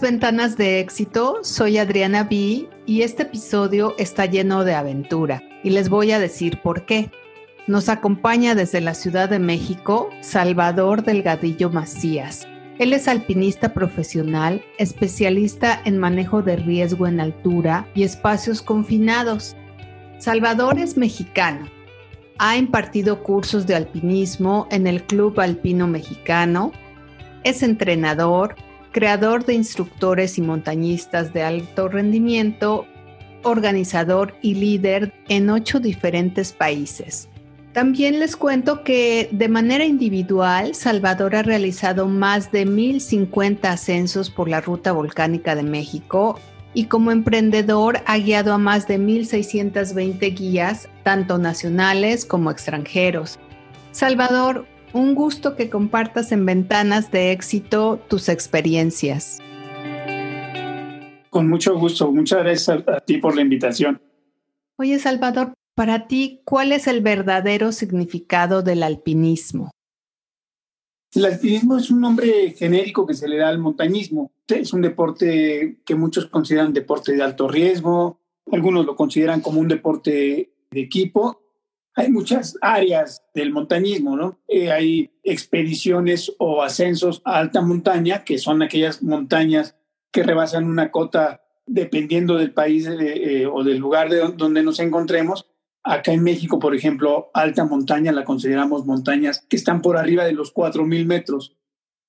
ventanas 0.00 0.56
de 0.56 0.80
éxito, 0.80 1.38
soy 1.42 1.78
Adriana 1.78 2.24
B 2.24 2.68
y 2.86 3.02
este 3.02 3.22
episodio 3.22 3.94
está 3.98 4.26
lleno 4.26 4.64
de 4.64 4.74
aventura 4.74 5.42
y 5.62 5.70
les 5.70 5.88
voy 5.88 6.12
a 6.12 6.18
decir 6.18 6.60
por 6.62 6.84
qué. 6.84 7.10
Nos 7.66 7.88
acompaña 7.88 8.54
desde 8.54 8.80
la 8.80 8.94
Ciudad 8.94 9.28
de 9.28 9.38
México 9.38 10.10
Salvador 10.20 11.02
Delgadillo 11.04 11.70
Macías. 11.70 12.46
Él 12.78 12.92
es 12.92 13.08
alpinista 13.08 13.74
profesional, 13.74 14.62
especialista 14.78 15.80
en 15.84 15.98
manejo 15.98 16.42
de 16.42 16.56
riesgo 16.56 17.06
en 17.06 17.20
altura 17.20 17.88
y 17.94 18.04
espacios 18.04 18.62
confinados. 18.62 19.56
Salvador 20.18 20.78
es 20.78 20.96
mexicano. 20.96 21.66
Ha 22.38 22.56
impartido 22.56 23.22
cursos 23.22 23.66
de 23.66 23.74
alpinismo 23.74 24.68
en 24.70 24.86
el 24.86 25.02
Club 25.02 25.40
Alpino 25.40 25.86
Mexicano. 25.86 26.72
Es 27.42 27.62
entrenador, 27.62 28.54
creador 28.98 29.44
de 29.44 29.54
instructores 29.54 30.38
y 30.38 30.42
montañistas 30.42 31.32
de 31.32 31.44
alto 31.44 31.86
rendimiento, 31.86 32.84
organizador 33.44 34.34
y 34.42 34.56
líder 34.56 35.14
en 35.28 35.50
ocho 35.50 35.78
diferentes 35.78 36.52
países. 36.52 37.28
También 37.72 38.18
les 38.18 38.34
cuento 38.34 38.82
que 38.82 39.28
de 39.30 39.48
manera 39.48 39.84
individual, 39.84 40.74
Salvador 40.74 41.36
ha 41.36 41.44
realizado 41.44 42.08
más 42.08 42.50
de 42.50 42.66
1.050 42.66 43.66
ascensos 43.66 44.30
por 44.30 44.48
la 44.48 44.60
ruta 44.60 44.90
volcánica 44.90 45.54
de 45.54 45.62
México 45.62 46.40
y 46.74 46.86
como 46.86 47.12
emprendedor 47.12 48.00
ha 48.04 48.18
guiado 48.18 48.52
a 48.52 48.58
más 48.58 48.88
de 48.88 48.98
1.620 48.98 50.36
guías, 50.36 50.88
tanto 51.04 51.38
nacionales 51.38 52.24
como 52.24 52.50
extranjeros. 52.50 53.38
Salvador, 53.92 54.66
un 54.92 55.14
gusto 55.14 55.56
que 55.56 55.70
compartas 55.70 56.32
en 56.32 56.46
Ventanas 56.46 57.10
de 57.10 57.32
Éxito 57.32 58.00
tus 58.08 58.28
experiencias. 58.28 59.38
Con 61.30 61.48
mucho 61.48 61.78
gusto. 61.78 62.10
Muchas 62.10 62.40
gracias 62.40 62.84
a, 62.86 63.00
ti 63.00 63.18
por 63.18 63.36
la 63.36 63.42
invitación. 63.42 64.00
Oye, 64.76 64.98
Salvador, 64.98 65.52
para 65.74 66.06
ti, 66.06 66.40
¿cuál 66.44 66.72
es 66.72 66.86
el 66.86 67.02
verdadero 67.02 67.72
significado 67.72 68.62
del 68.62 68.82
alpinismo? 68.82 69.70
El 71.14 71.24
alpinismo 71.24 71.76
es 71.76 71.90
un 71.90 72.00
nombre 72.00 72.54
genérico 72.56 73.06
que 73.06 73.14
se 73.14 73.28
le 73.28 73.38
da 73.38 73.48
al 73.48 73.58
montañismo. 73.58 74.30
Es 74.46 74.72
un 74.72 74.82
deporte 74.82 75.78
que 75.84 75.94
muchos 75.94 76.26
consideran 76.26 76.72
deporte 76.72 77.12
de 77.12 77.22
alto 77.22 77.48
riesgo, 77.48 78.20
algunos 78.50 78.86
lo 78.86 78.96
consideran 78.96 79.40
como 79.40 79.60
un 79.60 79.68
deporte 79.68 80.52
de 80.70 80.80
equipo 80.80 81.47
hay 81.98 82.12
muchas 82.12 82.56
áreas 82.60 83.24
del 83.34 83.50
montañismo, 83.50 84.16
¿no? 84.16 84.38
Eh, 84.46 84.70
hay 84.70 85.10
expediciones 85.24 86.32
o 86.38 86.62
ascensos 86.62 87.20
a 87.24 87.38
alta 87.38 87.60
montaña, 87.60 88.22
que 88.22 88.38
son 88.38 88.62
aquellas 88.62 89.02
montañas 89.02 89.74
que 90.12 90.22
rebasan 90.22 90.66
una 90.66 90.92
cota 90.92 91.42
dependiendo 91.66 92.36
del 92.36 92.52
país 92.52 92.86
eh, 92.88 93.46
o 93.52 93.64
del 93.64 93.78
lugar 93.78 94.10
de 94.10 94.18
donde 94.36 94.62
nos 94.62 94.78
encontremos. 94.78 95.50
Acá 95.82 96.12
en 96.12 96.22
México, 96.22 96.60
por 96.60 96.76
ejemplo, 96.76 97.32
alta 97.34 97.64
montaña 97.64 98.12
la 98.12 98.24
consideramos 98.24 98.86
montañas 98.86 99.44
que 99.48 99.56
están 99.56 99.82
por 99.82 99.96
arriba 99.96 100.24
de 100.24 100.34
los 100.34 100.54
4.000 100.54 101.04
metros. 101.04 101.56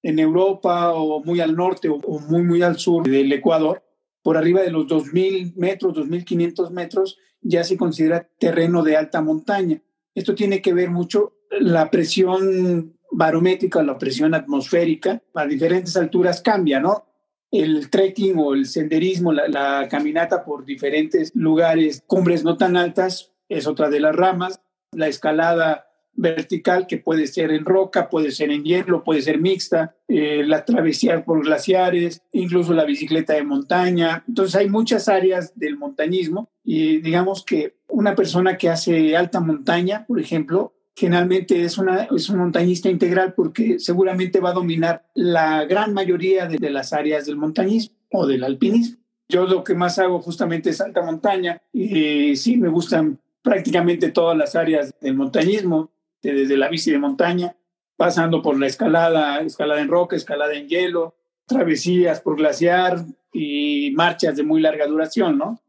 En 0.03 0.19
Europa 0.19 0.93
o 0.93 1.23
muy 1.23 1.41
al 1.41 1.55
norte 1.55 1.89
o 1.89 2.19
muy, 2.19 2.43
muy 2.43 2.61
al 2.61 2.77
sur 2.77 3.09
del 3.09 3.33
Ecuador, 3.33 3.83
por 4.21 4.37
arriba 4.37 4.61
de 4.61 4.69
los 4.69 4.85
2.000 4.85 5.55
metros, 5.55 5.95
2.500 5.95 6.69
metros, 6.69 7.17
ya 7.41 7.63
se 7.63 7.77
considera 7.77 8.27
terreno 8.39 8.83
de 8.83 8.97
alta 8.97 9.21
montaña. 9.21 9.81
Esto 10.15 10.35
tiene 10.35 10.61
que 10.61 10.73
ver 10.73 10.89
mucho 10.89 11.33
la 11.51 11.89
presión 11.89 12.97
barométrica, 13.11 13.81
la 13.83 13.97
presión 13.97 14.33
atmosférica, 14.33 15.21
a 15.33 15.45
diferentes 15.45 15.95
alturas 15.97 16.41
cambia, 16.41 16.79
¿no? 16.79 17.05
El 17.51 17.89
trekking 17.89 18.37
o 18.37 18.53
el 18.53 18.65
senderismo, 18.65 19.31
la, 19.31 19.47
la 19.47 19.87
caminata 19.89 20.43
por 20.43 20.65
diferentes 20.65 21.31
lugares, 21.33 22.03
cumbres 22.05 22.43
no 22.43 22.58
tan 22.58 22.77
altas, 22.77 23.31
es 23.47 23.65
otra 23.65 23.89
de 23.89 23.99
las 23.99 24.15
ramas. 24.15 24.61
La 24.91 25.08
escalada 25.08 25.89
vertical 26.19 26.85
que 26.85 26.97
puede 26.97 27.27
ser 27.27 27.52
en 27.52 27.63
roca, 27.65 28.09
puede 28.09 28.31
ser 28.31 28.52
en 28.52 28.63
hielo, 28.63 29.03
puede 29.03 29.21
ser 29.21 29.39
mixta, 29.39 29.95
eh, 30.07 30.43
la 30.45 30.65
travesía 30.65 31.23
por 31.23 31.43
glaciares, 31.43 32.21
incluso 32.33 32.73
la 32.73 32.83
bicicleta 32.83 33.33
de 33.33 33.43
montaña. 33.43 34.23
Entonces 34.27 34.55
hay 34.55 34.69
muchas 34.69 35.08
áreas 35.08 35.58
del 35.58 35.77
montañismo 35.77 36.49
y 36.63 36.97
digamos 36.97 37.45
que 37.45 37.77
una 37.87 38.15
persona 38.15 38.58
que 38.58 38.69
hace 38.69 39.15
alta 39.15 39.39
montaña, 39.39 40.05
por 40.05 40.19
ejemplo, 40.19 40.73
generalmente 40.93 41.63
es, 41.63 41.77
una, 41.77 42.09
es 42.15 42.29
un 42.29 42.39
montañista 42.39 42.89
integral 42.89 43.33
porque 43.33 43.79
seguramente 43.79 44.41
va 44.41 44.49
a 44.49 44.53
dominar 44.53 45.05
la 45.15 45.63
gran 45.63 45.93
mayoría 45.93 46.47
de, 46.47 46.58
de 46.58 46.69
las 46.69 46.91
áreas 46.91 47.25
del 47.25 47.37
montañismo 47.37 47.95
o 48.11 48.27
del 48.27 48.43
alpinismo. 48.43 48.97
Yo 49.29 49.45
lo 49.45 49.63
que 49.63 49.75
más 49.75 49.99
hago 49.99 50.19
justamente 50.19 50.71
es 50.71 50.81
alta 50.81 51.02
montaña 51.02 51.61
y 51.71 52.35
sí 52.35 52.58
me 52.58 52.67
gustan 52.67 53.19
prácticamente 53.41 54.11
todas 54.11 54.37
las 54.37 54.55
áreas 54.55 54.93
del 54.99 55.15
montañismo 55.15 55.91
desde 56.21 56.57
la 56.57 56.69
bici 56.69 56.91
de 56.91 56.99
montaña, 56.99 57.55
pasando 57.95 58.41
por 58.41 58.59
la 58.59 58.67
escalada, 58.67 59.41
escalada 59.41 59.81
en 59.81 59.87
roca, 59.87 60.15
escalada 60.15 60.53
en 60.53 60.67
hielo, 60.67 61.15
travesías 61.45 62.21
por 62.21 62.37
glaciar 62.37 63.03
y 63.33 63.91
marchas 63.95 64.37
de 64.37 64.43
muy 64.43 64.61
larga 64.61 64.87
duración, 64.87 65.37
¿no? 65.37 65.61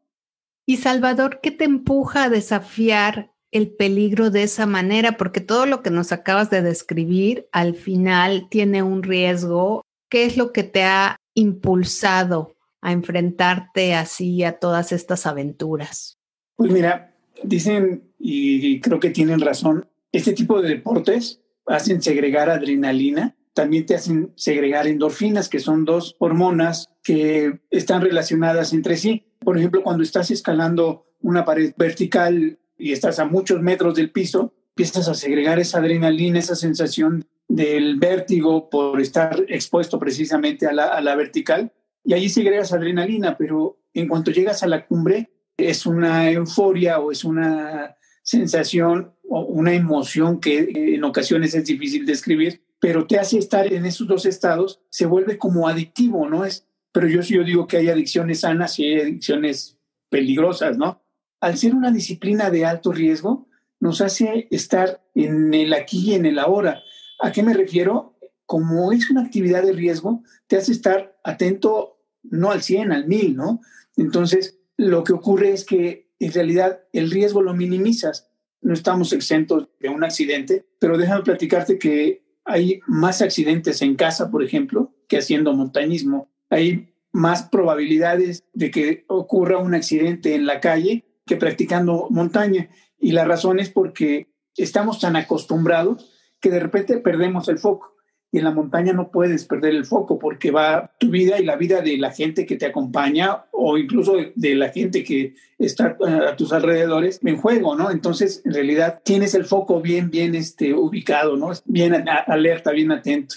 Y 0.67 0.77
Salvador, 0.77 1.41
¿qué 1.43 1.51
te 1.51 1.65
empuja 1.65 2.25
a 2.25 2.29
desafiar 2.29 3.33
el 3.51 3.73
peligro 3.73 4.31
de 4.31 4.45
esa 4.45 4.67
manera? 4.67 5.17
Porque 5.17 5.41
todo 5.41 5.67
lo 5.67 5.83
que 5.83 5.91
nos 5.91 6.13
acabas 6.13 6.51
de 6.51 6.63
describir 6.63 7.49
al 7.51 7.75
final 7.75 8.47
tiene 8.49 8.83
un 8.83 9.03
riesgo. 9.03 9.83
¿Qué 10.09 10.25
es 10.25 10.37
lo 10.37 10.53
que 10.53 10.63
te 10.63 10.85
ha 10.85 11.17
impulsado 11.35 12.55
a 12.83 12.93
enfrentarte 12.93 13.95
así 13.95 14.45
a 14.45 14.59
todas 14.59 14.93
estas 14.93 15.27
aventuras? 15.27 16.19
Pues 16.57 16.71
mira, 16.71 17.17
dicen, 17.43 18.13
y 18.19 18.81
creo 18.81 19.01
que 19.01 19.11
tienen 19.11 19.41
razón, 19.41 19.90
este 20.13 20.33
tipo 20.33 20.61
de 20.61 20.69
deportes 20.69 21.41
hacen 21.67 22.03
segregar 22.03 22.51
adrenalina, 22.51 23.37
también 23.55 23.87
te 23.87 23.95
hacen 23.95 24.33
segregar 24.37 24.87
endorfinas, 24.87 25.49
que 25.49 25.61
son 25.61 25.85
dos 25.85 26.17
hormonas 26.19 26.91
que 27.03 27.61
están 27.71 28.03
relacionadas 28.03 28.73
entre 28.73 28.97
sí. 28.97 29.27
Por 29.41 29.59
ejemplo, 29.59 29.83
cuando 29.83 30.03
estás 30.03 30.31
escalando 30.31 31.07
una 31.21 31.45
pared 31.45 31.73
vertical 31.77 32.59
y 32.79 32.93
estás 32.93 33.19
a 33.19 33.27
muchos 33.27 33.61
metros 33.61 33.95
del 33.95 34.11
piso, 34.11 34.55
empiezas 34.71 35.09
a 35.09 35.15
segregar 35.15 35.59
esa 35.59 35.79
adrenalina, 35.79 36.39
esa 36.39 36.55
sensación 36.55 37.25
del 37.49 37.99
vértigo 37.99 38.71
por 38.71 39.01
estar 39.01 39.45
expuesto 39.49 39.99
precisamente 39.99 40.67
a 40.67 40.73
la, 40.73 40.87
a 40.87 41.01
la 41.01 41.17
vertical. 41.17 41.73
Y 42.05 42.15
ahí 42.15 42.29
segregas 42.29 42.73
adrenalina, 42.73 43.37
pero 43.37 43.81
en 43.93 44.09
cuanto 44.09 44.31
llegas 44.31 44.63
a 44.63 44.69
la 44.69 44.87
cumbre, 44.87 45.31
es 45.57 45.85
una 45.85 46.31
euforia 46.31 47.01
o 47.01 47.13
es 47.13 47.25
una 47.25 47.97
sensación 48.23 49.13
una 49.31 49.75
emoción 49.75 50.41
que 50.41 50.95
en 50.95 51.05
ocasiones 51.05 51.55
es 51.55 51.65
difícil 51.65 52.05
de 52.05 52.13
describir, 52.13 52.63
pero 52.81 53.07
te 53.07 53.19
hace 53.19 53.39
estar 53.39 53.73
en 53.73 53.87
esos 53.87 54.09
dos 54.09 54.27
estados, 54.27 54.83
se 54.91 55.07
vuelve 55.07 55.39
como 55.39 55.69
adictivo, 55.69 56.29
¿no? 56.29 56.45
Es, 56.45 56.67
pero 56.93 57.07
yo 57.07 57.21
yo 57.21 57.45
digo 57.45 57.67
que 57.69 57.77
hay 57.77 57.89
adicciones 57.89 58.41
sanas 58.41 58.79
y 58.81 58.95
adicciones 58.95 59.79
peligrosas, 60.09 60.77
¿no? 60.77 61.03
Al 61.41 61.57
ser 61.57 61.75
una 61.75 61.93
disciplina 61.93 62.51
de 62.51 62.65
alto 62.65 62.93
riesgo, 62.93 63.49
nos 63.79 64.01
hace 64.01 64.49
estar 64.51 65.03
en 65.15 65.55
el 65.55 65.73
aquí 65.75 66.11
y 66.11 66.15
en 66.15 66.27
el 66.27 66.39
ahora. 66.39 66.83
¿A 67.21 67.31
qué 67.31 67.43
me 67.43 67.55
refiero? 67.55 68.17
Como 68.47 68.91
es 68.93 69.11
una 69.11 69.23
actividad 69.23 69.63
de 69.63 69.73
riesgo, 69.73 70.25
te 70.49 70.57
hace 70.57 70.73
estar 70.73 71.19
atento 71.23 72.03
no 72.25 72.51
al 72.51 72.63
100, 72.63 72.93
al 72.93 73.07
1000, 73.07 73.37
¿no? 73.37 73.61
Entonces, 73.97 74.59
lo 74.77 75.05
que 75.05 75.13
ocurre 75.13 75.53
es 75.53 75.65
que 75.65 76.11
en 76.19 76.33
realidad 76.33 76.81
el 76.93 77.11
riesgo 77.11 77.43
lo 77.43 77.55
minimizas. 77.55 78.30
No 78.63 78.75
estamos 78.75 79.13
exentos 79.13 79.69
de 79.81 79.89
un 79.89 80.05
accidente, 80.05 80.67
pero 80.79 80.99
déjame 80.99 81.23
platicarte 81.23 81.79
que 81.79 82.23
hay 82.45 82.81
más 82.87 83.23
accidentes 83.23 83.83
en 83.83 83.97
casa, 83.97 84.31
por 84.31 84.43
ejemplo, 84.43 84.95
que 85.09 85.19
haciendo 85.19 85.53
montañismo. 85.55 86.31
Hay 86.49 86.95
más 87.13 87.45
probabilidades 87.45 88.45
de 88.53 88.71
que 88.71 89.05
ocurra 89.09 89.59
un 89.59 89.75
accidente 89.75 90.35
en 90.35 90.47
la 90.47 90.61
calle 90.61 91.05
que 91.27 91.37
practicando 91.37 92.09
montaña. 92.11 92.71
Y 92.99 93.13
la 93.13 93.25
razón 93.25 93.61
es 93.61 93.71
porque 93.71 94.33
estamos 94.57 95.01
tan 95.01 95.17
acostumbrados 95.17 96.13
que 96.41 96.51
de 96.51 96.61
repente 96.61 96.99
perdemos 96.99 97.49
el 97.49 97.59
foco 97.59 98.00
y 98.33 98.39
en 98.39 98.45
la 98.45 98.53
montaña 98.53 98.93
no 98.93 99.11
puedes 99.11 99.45
perder 99.45 99.75
el 99.75 99.85
foco 99.85 100.19
porque 100.19 100.51
va 100.51 100.93
tu 100.99 101.09
vida 101.09 101.41
y 101.41 101.45
la 101.45 101.57
vida 101.57 101.81
de 101.81 101.99
la 101.99 102.11
gente 102.11 102.47
que 102.47 102.57
te 102.57 102.67
acompaña 102.67 103.45
o 103.51 103.77
incluso 103.77 104.17
de 104.35 104.55
la 104.55 104.69
gente 104.69 105.03
que 105.03 105.35
está 105.59 105.97
a 106.29 106.37
tus 106.37 106.53
alrededores 106.53 107.21
en 107.25 107.37
juego, 107.37 107.75
¿no? 107.75 107.91
Entonces, 107.91 108.43
en 108.45 108.55
realidad 108.55 109.01
tienes 109.05 109.35
el 109.35 109.45
foco 109.45 109.81
bien, 109.81 110.11
bien 110.11 110.35
este, 110.35 110.73
ubicado, 110.75 111.37
¿no? 111.37 111.51
Bien 111.65 112.09
alerta, 112.27 112.71
bien 112.71 112.93
atento. 112.93 113.37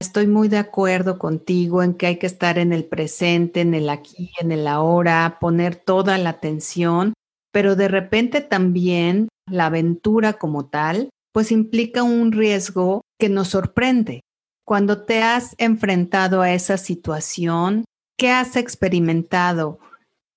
Estoy 0.00 0.26
muy 0.26 0.48
de 0.48 0.58
acuerdo 0.58 1.18
contigo 1.18 1.82
en 1.82 1.94
que 1.94 2.06
hay 2.06 2.16
que 2.18 2.26
estar 2.26 2.58
en 2.58 2.72
el 2.72 2.84
presente, 2.84 3.62
en 3.62 3.74
el 3.74 3.88
aquí, 3.88 4.30
en 4.40 4.52
el 4.52 4.66
ahora, 4.66 5.38
poner 5.40 5.76
toda 5.76 6.18
la 6.18 6.30
atención, 6.30 7.14
pero 7.52 7.74
de 7.74 7.88
repente 7.88 8.40
también 8.40 9.28
la 9.50 9.66
aventura 9.66 10.34
como 10.34 10.66
tal, 10.66 11.10
pues 11.34 11.52
implica 11.52 12.02
un 12.02 12.32
riesgo 12.32 13.02
que 13.18 13.28
nos 13.28 13.48
sorprende. 13.48 14.22
Cuando 14.64 15.04
te 15.04 15.22
has 15.22 15.54
enfrentado 15.58 16.40
a 16.40 16.54
esa 16.54 16.78
situación, 16.78 17.84
¿Qué 18.16 18.30
has 18.30 18.56
experimentado? 18.56 19.80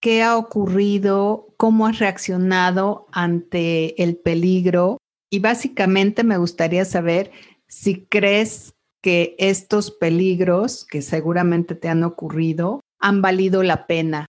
¿Qué 0.01 0.23
ha 0.23 0.37
ocurrido? 0.37 1.53
¿Cómo 1.57 1.85
has 1.85 1.99
reaccionado 1.99 3.07
ante 3.11 4.01
el 4.01 4.17
peligro? 4.17 4.97
Y 5.29 5.39
básicamente 5.39 6.23
me 6.23 6.37
gustaría 6.37 6.85
saber 6.85 7.31
si 7.67 8.05
crees 8.05 8.73
que 9.01 9.35
estos 9.37 9.91
peligros 9.91 10.85
que 10.85 11.01
seguramente 11.01 11.75
te 11.75 11.87
han 11.87 12.03
ocurrido 12.03 12.81
han 12.99 13.21
valido 13.21 13.61
la 13.61 13.85
pena. 13.85 14.25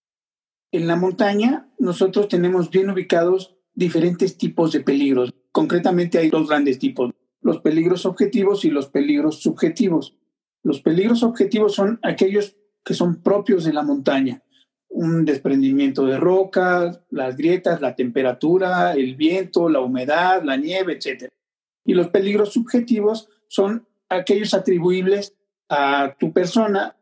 En 0.73 0.87
la 0.87 0.97
montaña 0.97 1.69
nosotros 1.79 2.29
tenemos 2.29 2.71
bien 2.71 2.91
ubicados 2.91 3.57
diferentes 3.75 4.37
tipos 4.37 4.73
de 4.73 4.81
peligros. 4.81 5.33
Concretamente 5.53 6.19
hay 6.19 6.29
dos 6.29 6.49
grandes 6.49 6.79
tipos, 6.79 7.13
los 7.41 7.61
peligros 7.61 8.07
objetivos 8.07 8.65
y 8.65 8.71
los 8.71 8.89
peligros 8.89 9.41
subjetivos. 9.41 10.17
Los 10.63 10.81
peligros 10.81 11.23
objetivos 11.23 11.75
son 11.75 11.99
aquellos 12.03 12.57
que 12.85 12.95
son 12.95 13.23
propios 13.23 13.65
de 13.65 13.73
la 13.73 13.83
montaña 13.83 14.43
un 14.89 15.25
desprendimiento 15.25 16.07
de 16.07 16.17
rocas, 16.17 17.01
las 17.11 17.37
grietas, 17.37 17.81
la 17.81 17.95
temperatura, 17.95 18.95
el 18.95 19.17
viento, 19.17 19.69
la 19.69 19.81
humedad, 19.81 20.43
la 20.43 20.57
nieve, 20.57 20.95
etc. 20.95 21.31
Y 21.85 21.95
los 21.95 22.09
peligros 22.09 22.53
subjetivos 22.53 23.29
son 23.47 23.87
aquellos 24.09 24.55
atribuibles 24.55 25.35
a 25.69 26.17
tu 26.19 26.33
persona 26.33 26.97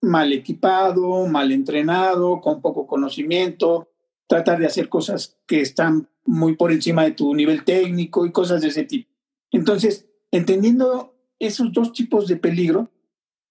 mal 0.00 0.32
equipado, 0.32 1.26
mal 1.26 1.52
entrenado, 1.52 2.40
con 2.40 2.60
poco 2.60 2.86
conocimiento, 2.86 3.88
tratar 4.26 4.58
de 4.58 4.66
hacer 4.66 4.88
cosas 4.88 5.36
que 5.46 5.60
están 5.60 6.08
muy 6.24 6.56
por 6.56 6.72
encima 6.72 7.04
de 7.04 7.12
tu 7.12 7.34
nivel 7.34 7.64
técnico 7.64 8.26
y 8.26 8.32
cosas 8.32 8.62
de 8.62 8.68
ese 8.68 8.84
tipo. 8.84 9.10
Entonces, 9.50 10.06
entendiendo 10.30 11.14
esos 11.38 11.72
dos 11.72 11.92
tipos 11.92 12.28
de 12.28 12.36
peligro, 12.36 12.90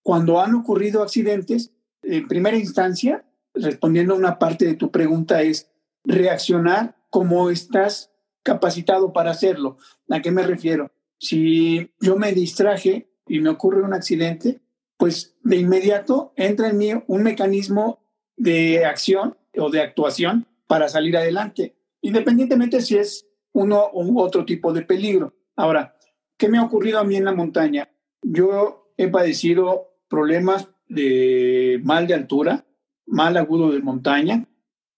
cuando 0.02 0.40
han 0.40 0.56
ocurrido 0.56 1.04
accidentes, 1.04 1.74
en 2.04 2.28
primera 2.28 2.58
instancia, 2.58 3.26
respondiendo 3.54 4.14
a 4.14 4.18
una 4.18 4.40
parte 4.40 4.66
de 4.66 4.76
tu 4.76 4.92
pregunta, 4.92 5.42
es 5.42 5.70
reaccionar 6.04 6.96
como 7.10 7.50
estás 7.50 8.12
capacitado 8.44 9.14
para 9.14 9.32
hacerlo. 9.32 9.78
¿A 10.10 10.22
qué 10.22 10.32
me 10.32 10.44
refiero? 10.44 10.92
Si 11.20 11.92
yo 12.00 12.16
me 12.16 12.34
distraje 12.34 13.12
y 13.28 13.40
me 13.40 13.50
ocurre 13.50 13.84
un 13.84 13.94
accidente, 13.94 14.62
pues 14.98 15.36
de 15.44 15.58
inmediato 15.58 16.34
entra 16.36 16.70
en 16.70 16.78
mí 16.78 16.92
un 17.08 17.24
mecanismo 17.24 18.04
de 18.38 18.86
acción 18.86 19.38
o 19.56 19.70
de 19.70 19.82
actuación 19.82 20.48
para 20.68 20.90
salir 20.90 21.18
adelante, 21.18 21.76
independientemente 22.02 22.82
si 22.82 22.98
es 22.98 23.28
uno 23.54 23.90
u 23.94 24.20
otro 24.20 24.46
tipo 24.46 24.74
de 24.74 24.84
peligro. 24.84 25.36
Ahora, 25.56 25.96
¿qué 26.38 26.50
me 26.50 26.58
ha 26.58 26.64
ocurrido 26.64 27.00
a 27.00 27.04
mí 27.04 27.16
en 27.16 27.26
la 27.26 27.34
montaña? 27.34 27.90
Yo 28.22 28.94
he 28.98 29.08
padecido 29.08 29.96
problemas 30.08 30.70
de 30.88 31.80
mal 31.84 32.08
de 32.08 32.14
altura, 32.14 32.66
mal 33.06 33.38
agudo 33.38 33.72
de 33.72 33.82
montaña. 33.82 34.48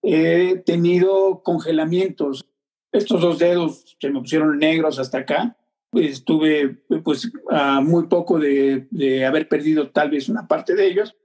He 0.02 0.56
tenido 0.66 1.42
congelamientos. 1.42 2.44
Estos 2.92 3.20
dos 3.20 3.38
dedos 3.38 3.96
se 4.00 4.10
me 4.10 4.20
pusieron 4.20 4.58
negros 4.58 4.98
hasta 4.98 5.18
acá. 5.18 5.56
Estuve 5.92 6.82
pues 7.04 7.30
a 7.50 7.80
muy 7.80 8.06
poco 8.08 8.38
de, 8.38 8.88
de 8.90 9.24
haber 9.24 9.48
perdido 9.48 9.90
tal 9.90 10.10
vez 10.10 10.28
una 10.28 10.46
parte 10.46 10.74
de 10.74 10.86
ellos. 10.86 11.16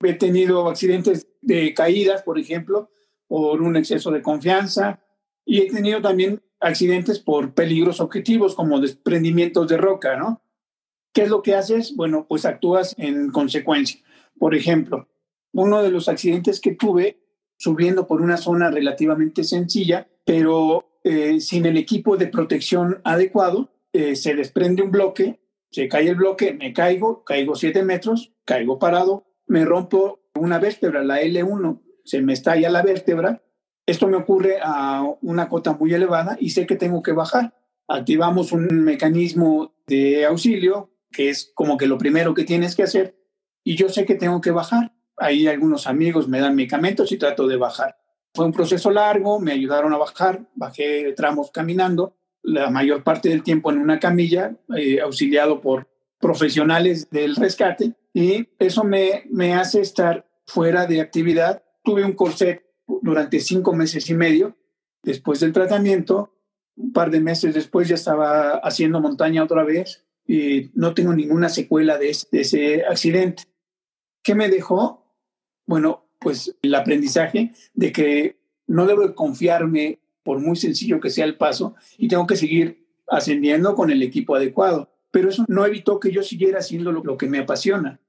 He 0.00 0.14
tenido 0.14 0.68
accidentes 0.68 1.28
de 1.40 1.74
caídas, 1.74 2.22
por 2.22 2.38
ejemplo, 2.38 2.90
por 3.26 3.60
un 3.62 3.76
exceso 3.76 4.10
de 4.10 4.22
confianza. 4.22 5.02
Y 5.44 5.60
he 5.60 5.70
tenido 5.70 6.00
también 6.00 6.42
accidentes 6.60 7.18
por 7.18 7.54
peligros 7.54 8.00
objetivos 8.00 8.54
como 8.54 8.80
desprendimientos 8.80 9.68
de 9.68 9.76
roca, 9.76 10.16
¿no? 10.16 10.42
¿Qué 11.12 11.22
es 11.22 11.28
lo 11.28 11.42
que 11.42 11.54
haces? 11.54 11.94
Bueno, 11.96 12.26
pues 12.28 12.46
actúas 12.46 12.94
en 12.96 13.30
consecuencia. 13.30 14.00
Por 14.38 14.54
ejemplo, 14.54 15.08
uno 15.52 15.82
de 15.82 15.90
los 15.90 16.08
accidentes 16.08 16.60
que 16.60 16.74
tuve 16.74 17.20
subiendo 17.58 18.06
por 18.06 18.22
una 18.22 18.38
zona 18.38 18.70
relativamente 18.70 19.44
sencilla, 19.44 20.08
pero 20.24 20.98
eh, 21.04 21.40
sin 21.40 21.66
el 21.66 21.76
equipo 21.76 22.16
de 22.16 22.26
protección 22.26 23.00
adecuado, 23.04 23.70
eh, 23.92 24.16
se 24.16 24.34
desprende 24.34 24.82
un 24.82 24.90
bloque, 24.90 25.40
se 25.70 25.86
cae 25.86 26.08
el 26.08 26.16
bloque, 26.16 26.54
me 26.54 26.72
caigo, 26.72 27.24
caigo 27.24 27.54
siete 27.54 27.84
metros, 27.84 28.32
caigo 28.44 28.78
parado, 28.78 29.26
me 29.46 29.64
rompo 29.64 30.22
una 30.34 30.58
vértebra, 30.58 31.04
la 31.04 31.22
L1, 31.22 31.80
se 32.04 32.20
me 32.22 32.32
estalla 32.32 32.68
la 32.70 32.82
vértebra. 32.82 33.42
Esto 33.86 34.06
me 34.08 34.16
ocurre 34.16 34.58
a 34.62 35.04
una 35.22 35.48
cota 35.48 35.72
muy 35.74 35.92
elevada 35.92 36.36
y 36.38 36.50
sé 36.50 36.66
que 36.66 36.76
tengo 36.76 37.02
que 37.02 37.12
bajar. 37.12 37.54
Activamos 37.88 38.52
un 38.52 38.68
mecanismo 38.84 39.74
de 39.86 40.24
auxilio, 40.24 40.90
que 41.10 41.30
es 41.30 41.50
como 41.54 41.76
que 41.76 41.86
lo 41.86 41.98
primero 41.98 42.34
que 42.34 42.44
tienes 42.44 42.76
que 42.76 42.84
hacer, 42.84 43.16
y 43.64 43.76
yo 43.76 43.88
sé 43.88 44.04
que 44.06 44.14
tengo 44.14 44.40
que 44.40 44.50
bajar 44.50 44.92
ahí 45.22 45.46
algunos 45.46 45.86
amigos 45.86 46.28
me 46.28 46.40
dan 46.40 46.54
medicamentos 46.54 47.12
y 47.12 47.18
trato 47.18 47.46
de 47.46 47.56
bajar. 47.56 47.96
Fue 48.34 48.44
un 48.44 48.52
proceso 48.52 48.90
largo, 48.90 49.40
me 49.40 49.52
ayudaron 49.52 49.92
a 49.92 49.98
bajar, 49.98 50.46
bajé 50.54 51.12
tramos 51.12 51.50
caminando, 51.50 52.16
la 52.42 52.70
mayor 52.70 53.04
parte 53.04 53.28
del 53.28 53.42
tiempo 53.42 53.70
en 53.70 53.78
una 53.78 54.00
camilla, 54.00 54.56
eh, 54.76 55.00
auxiliado 55.00 55.60
por 55.60 55.88
profesionales 56.18 57.08
del 57.10 57.36
rescate, 57.36 57.92
y 58.12 58.48
eso 58.58 58.84
me, 58.84 59.24
me 59.30 59.54
hace 59.54 59.80
estar 59.80 60.26
fuera 60.46 60.86
de 60.86 61.00
actividad. 61.00 61.62
Tuve 61.84 62.04
un 62.04 62.12
corset 62.12 62.64
durante 63.02 63.40
cinco 63.40 63.72
meses 63.72 64.08
y 64.10 64.14
medio 64.14 64.56
después 65.02 65.40
del 65.40 65.52
tratamiento. 65.52 66.34
Un 66.76 66.92
par 66.92 67.10
de 67.10 67.20
meses 67.20 67.54
después 67.54 67.88
ya 67.88 67.94
estaba 67.94 68.56
haciendo 68.58 69.00
montaña 69.00 69.44
otra 69.44 69.64
vez 69.64 70.04
y 70.26 70.70
no 70.74 70.94
tengo 70.94 71.14
ninguna 71.14 71.48
secuela 71.48 71.98
de 71.98 72.10
ese, 72.10 72.26
de 72.30 72.40
ese 72.40 72.84
accidente. 72.86 73.44
¿Qué 74.22 74.34
me 74.34 74.48
dejó? 74.48 75.04
Bueno, 75.66 76.08
pues 76.18 76.56
el 76.62 76.74
aprendizaje 76.74 77.52
de 77.74 77.92
que 77.92 78.38
no 78.66 78.86
debo 78.86 79.14
confiarme 79.14 80.00
por 80.22 80.38
muy 80.38 80.56
sencillo 80.56 81.00
que 81.00 81.10
sea 81.10 81.24
el 81.24 81.36
paso 81.36 81.74
y 81.98 82.08
tengo 82.08 82.26
que 82.26 82.36
seguir 82.36 82.86
ascendiendo 83.08 83.74
con 83.74 83.90
el 83.90 84.02
equipo 84.02 84.36
adecuado. 84.36 84.90
Pero 85.10 85.28
eso 85.28 85.44
no 85.48 85.66
evitó 85.66 86.00
que 86.00 86.10
yo 86.10 86.22
siguiera 86.22 86.60
haciendo 86.60 86.92
lo, 86.92 87.16
que 87.18 87.28
me 87.28 87.38
apasiona. 87.38 88.00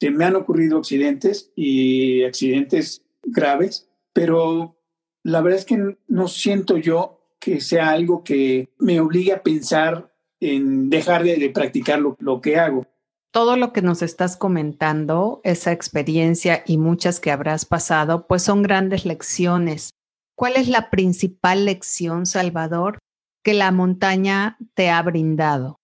Se 0.00 0.10
me 0.10 0.24
han 0.24 0.36
ocurrido 0.36 0.78
accidentes 0.78 1.52
y 1.56 2.22
accidentes 2.22 3.02
graves, 3.24 3.88
pero 4.14 4.78
la 5.22 5.42
verdad 5.42 5.58
es 5.58 5.66
que 5.66 5.98
no 6.08 6.28
siento 6.28 6.78
yo 6.78 7.20
que 7.38 7.60
sea 7.60 7.90
algo 7.90 8.24
que 8.24 8.70
me 8.78 9.00
obligue 9.00 9.34
a 9.34 9.42
pensar 9.42 10.10
en 10.40 10.88
dejar 10.88 11.22
de, 11.24 11.50
practicar 11.50 12.00
lo 12.00 12.40
que 12.40 12.56
hago 12.56 12.86
todo 13.34 13.56
lo 13.56 13.72
que 13.72 13.82
nos 13.82 14.00
estás 14.00 14.36
comentando, 14.36 15.40
esa 15.42 15.72
experiencia 15.72 16.62
y 16.68 16.78
muchas 16.78 17.18
que 17.18 17.32
habrás 17.32 17.64
pasado, 17.64 18.28
pues 18.28 18.44
son 18.44 18.62
grandes 18.62 19.04
lecciones. 19.04 19.90
¿Cuál 20.36 20.54
es 20.54 20.68
la 20.68 20.88
principal 20.88 21.64
lección, 21.64 22.26
Salvador, 22.26 23.00
que 23.42 23.52
la 23.54 23.72
montaña 23.72 24.56
te 24.74 24.88
ha 24.88 25.02
brindado? 25.02 25.80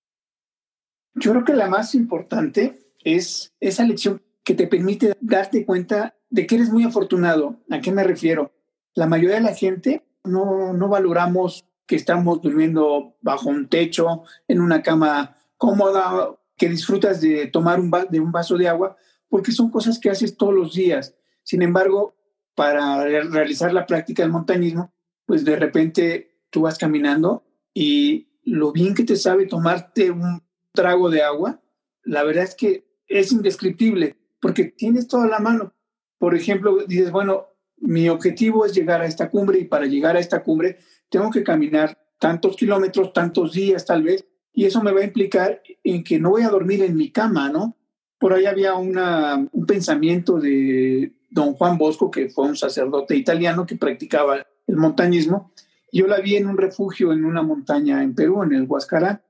Yo 1.17 1.33
creo 1.33 1.45
que 1.45 1.55
la 1.55 1.67
más 1.67 1.97
importante 1.97 2.79
es 3.03 3.51
esa 3.59 3.83
lección 3.83 4.23
que 4.51 4.57
te 4.57 4.67
permite 4.67 5.17
darte 5.21 5.65
cuenta 5.65 6.17
de 6.29 6.45
que 6.45 6.57
eres 6.57 6.71
muy 6.71 6.83
afortunado. 6.83 7.61
¿A 7.71 7.81
qué 7.81 7.93
me 7.93 8.03
refiero? 8.03 8.53
La 8.95 9.07
mayoría 9.07 9.37
de 9.37 9.43
la 9.43 9.55
gente 9.55 10.05
no, 10.25 10.73
no 10.73 10.89
valoramos 10.89 11.69
que 11.87 11.95
estamos 11.95 12.43
durmiendo 12.43 13.15
bajo 13.21 13.49
un 13.49 13.69
techo, 13.69 14.25
en 14.49 14.61
una 14.61 14.83
cama 14.83 15.37
cómoda 15.57 16.37
que 16.57 16.69
disfrutas 16.69 17.21
de 17.21 17.47
tomar 17.47 17.79
un, 17.79 17.93
de 18.11 18.19
un 18.19 18.33
vaso 18.33 18.59
de 18.59 18.67
agua, 18.67 18.97
porque 19.29 19.53
son 19.53 19.71
cosas 19.71 20.01
que 20.01 20.11
haces 20.11 20.37
todos 20.37 20.53
los 20.53 20.75
días. 20.75 21.15
Sin 21.45 21.63
embargo, 21.63 22.17
para 22.57 23.05
realizar 23.05 23.73
la 23.73 23.87
práctica 23.87 24.25
del 24.25 24.33
montañismo, 24.33 24.93
pues 25.27 25.45
de 25.45 25.55
repente 25.55 26.41
tú 26.51 26.63
vas 26.63 26.77
caminando 26.77 27.45
y 27.73 28.33
lo 28.43 28.73
bien 28.73 28.97
que 28.97 29.05
te 29.05 29.15
sabe 29.15 29.47
tomarte 29.47 30.11
un 30.11 30.43
trago 30.73 31.09
de 31.09 31.23
agua, 31.23 31.63
la 32.03 32.25
verdad 32.25 32.43
es 32.43 32.57
que 32.57 32.91
es 33.07 33.31
indescriptible, 33.31 34.17
porque 34.41 34.65
tienes 34.65 35.09
toda 35.09 35.27
la 35.27 35.39
mano. 35.39 35.75
Por 36.19 36.35
ejemplo, 36.35 36.85
dices, 36.87 37.11
bueno, 37.11 37.47
mi 37.79 38.09
objetivo 38.09 38.67
es 38.67 38.75
llegar 38.75 39.01
a 39.01 39.07
esta 39.07 39.31
cumbre 39.31 39.59
y 39.59 39.65
para 39.65 39.87
llegar 39.87 40.17
a 40.17 40.21
esta 40.21 40.43
cumbre 40.43 40.79
tengo 41.09 41.31
que 41.31 41.43
caminar 41.43 41.99
tantos 42.19 42.57
kilómetros, 42.57 43.13
tantos 43.13 43.53
días 43.53 43.85
tal 43.87 44.03
vez, 44.03 44.27
y 44.53 44.67
eso 44.67 44.83
me 44.83 44.93
va 44.93 45.01
a 45.01 45.05
implicar 45.05 45.63
en 45.83 46.05
que 46.05 46.19
no 46.19 46.31
voy 46.31 46.43
a 46.43 46.51
dormir 46.51 46.83
en 46.83 46.97
mi 46.97 47.11
cama, 47.11 47.49
¿no? 47.49 47.77
Por 48.19 48.35
ahí 48.35 48.45
había 48.45 48.75
un 48.75 49.67
pensamiento 49.67 50.39
de 50.39 51.15
don 51.31 51.55
Juan 51.55 51.79
Bosco, 51.79 52.11
que 52.11 52.29
fue 52.29 52.47
un 52.47 52.57
sacerdote 52.57 53.17
italiano 53.17 53.65
que 53.65 53.77
practicaba 53.77 54.47
el 54.67 54.77
montañismo. 54.77 55.53
Yo 55.93 56.07
la 56.07 56.21
vi 56.21 56.37
en 56.37 56.47
un 56.47 56.59
refugio 56.59 57.13
en 57.13 57.25
una 57.25 57.43
montaña 57.43 58.03
en 58.03 58.15
Perú, 58.15 58.43
en 58.43 58.53
el 58.53 58.65
Huascarán, 58.65 59.23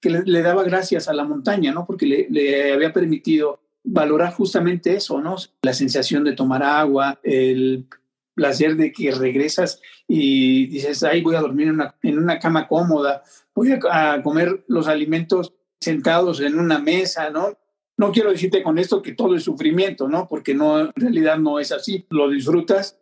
que 0.00 0.10
le, 0.10 0.42
daba 0.42 0.64
gracias 0.64 1.08
a 1.08 1.12
la 1.12 1.24
montaña, 1.24 1.72
¿no? 1.72 1.86
Porque 1.86 2.26
le, 2.28 2.72
había 2.72 2.92
permitido 2.92 3.60
valorar 3.84 4.32
justamente 4.32 4.94
eso, 4.94 5.20
¿no? 5.20 5.36
La 5.62 5.74
sensación 5.74 6.24
de 6.24 6.32
tomar 6.32 6.62
agua, 6.62 7.20
el 7.22 7.86
placer 8.34 8.76
de 8.76 8.92
que 8.92 9.10
regresas 9.12 9.80
y 10.08 10.66
dices, 10.66 11.02
ay, 11.02 11.22
voy 11.22 11.34
a 11.34 11.40
dormir 11.40 11.68
en 11.68 11.74
una, 11.74 11.94
en 12.02 12.18
una 12.18 12.38
cama 12.38 12.66
cómoda, 12.66 13.22
voy 13.54 13.72
a, 13.72 14.22
comer 14.22 14.64
los 14.68 14.88
alimentos 14.88 15.54
sentados 15.80 16.40
en 16.40 16.58
una 16.58 16.78
mesa, 16.78 17.30
¿no? 17.30 17.58
No 17.98 18.10
quiero 18.10 18.30
decirte 18.30 18.62
con 18.62 18.78
esto 18.78 19.02
que 19.02 19.12
todo 19.12 19.36
es 19.36 19.42
sufrimiento, 19.42 20.08
¿no? 20.08 20.26
Porque 20.28 20.54
no, 20.54 20.80
en 20.80 20.92
realidad 20.96 21.38
no 21.38 21.60
es 21.60 21.72
así. 21.72 22.06
Lo 22.10 22.30
disfrutas. 22.30 22.98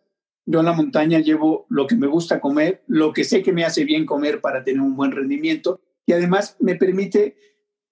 Yo 0.47 0.61
en 0.61 0.67
la 0.67 0.73
montaña 0.73 1.21
llevo 1.21 1.67
lo 1.69 1.87
que 1.87 1.95
me 1.95 2.09
gusta 2.09 2.41
comer, 2.41 2.83
lo 2.89 3.13
que 3.13 3.25
sé 3.25 3.43
que 3.43 3.53
me 3.53 3.65
hace 3.65 3.85
bien 3.85 4.05
comer 4.05 4.41
para 4.41 4.65
tener 4.65 4.81
un 4.81 4.97
buen 4.97 5.13
rendimiento 5.13 5.81
y 6.07 6.13
además 6.13 6.57
me 6.59 6.75
permite 6.75 7.37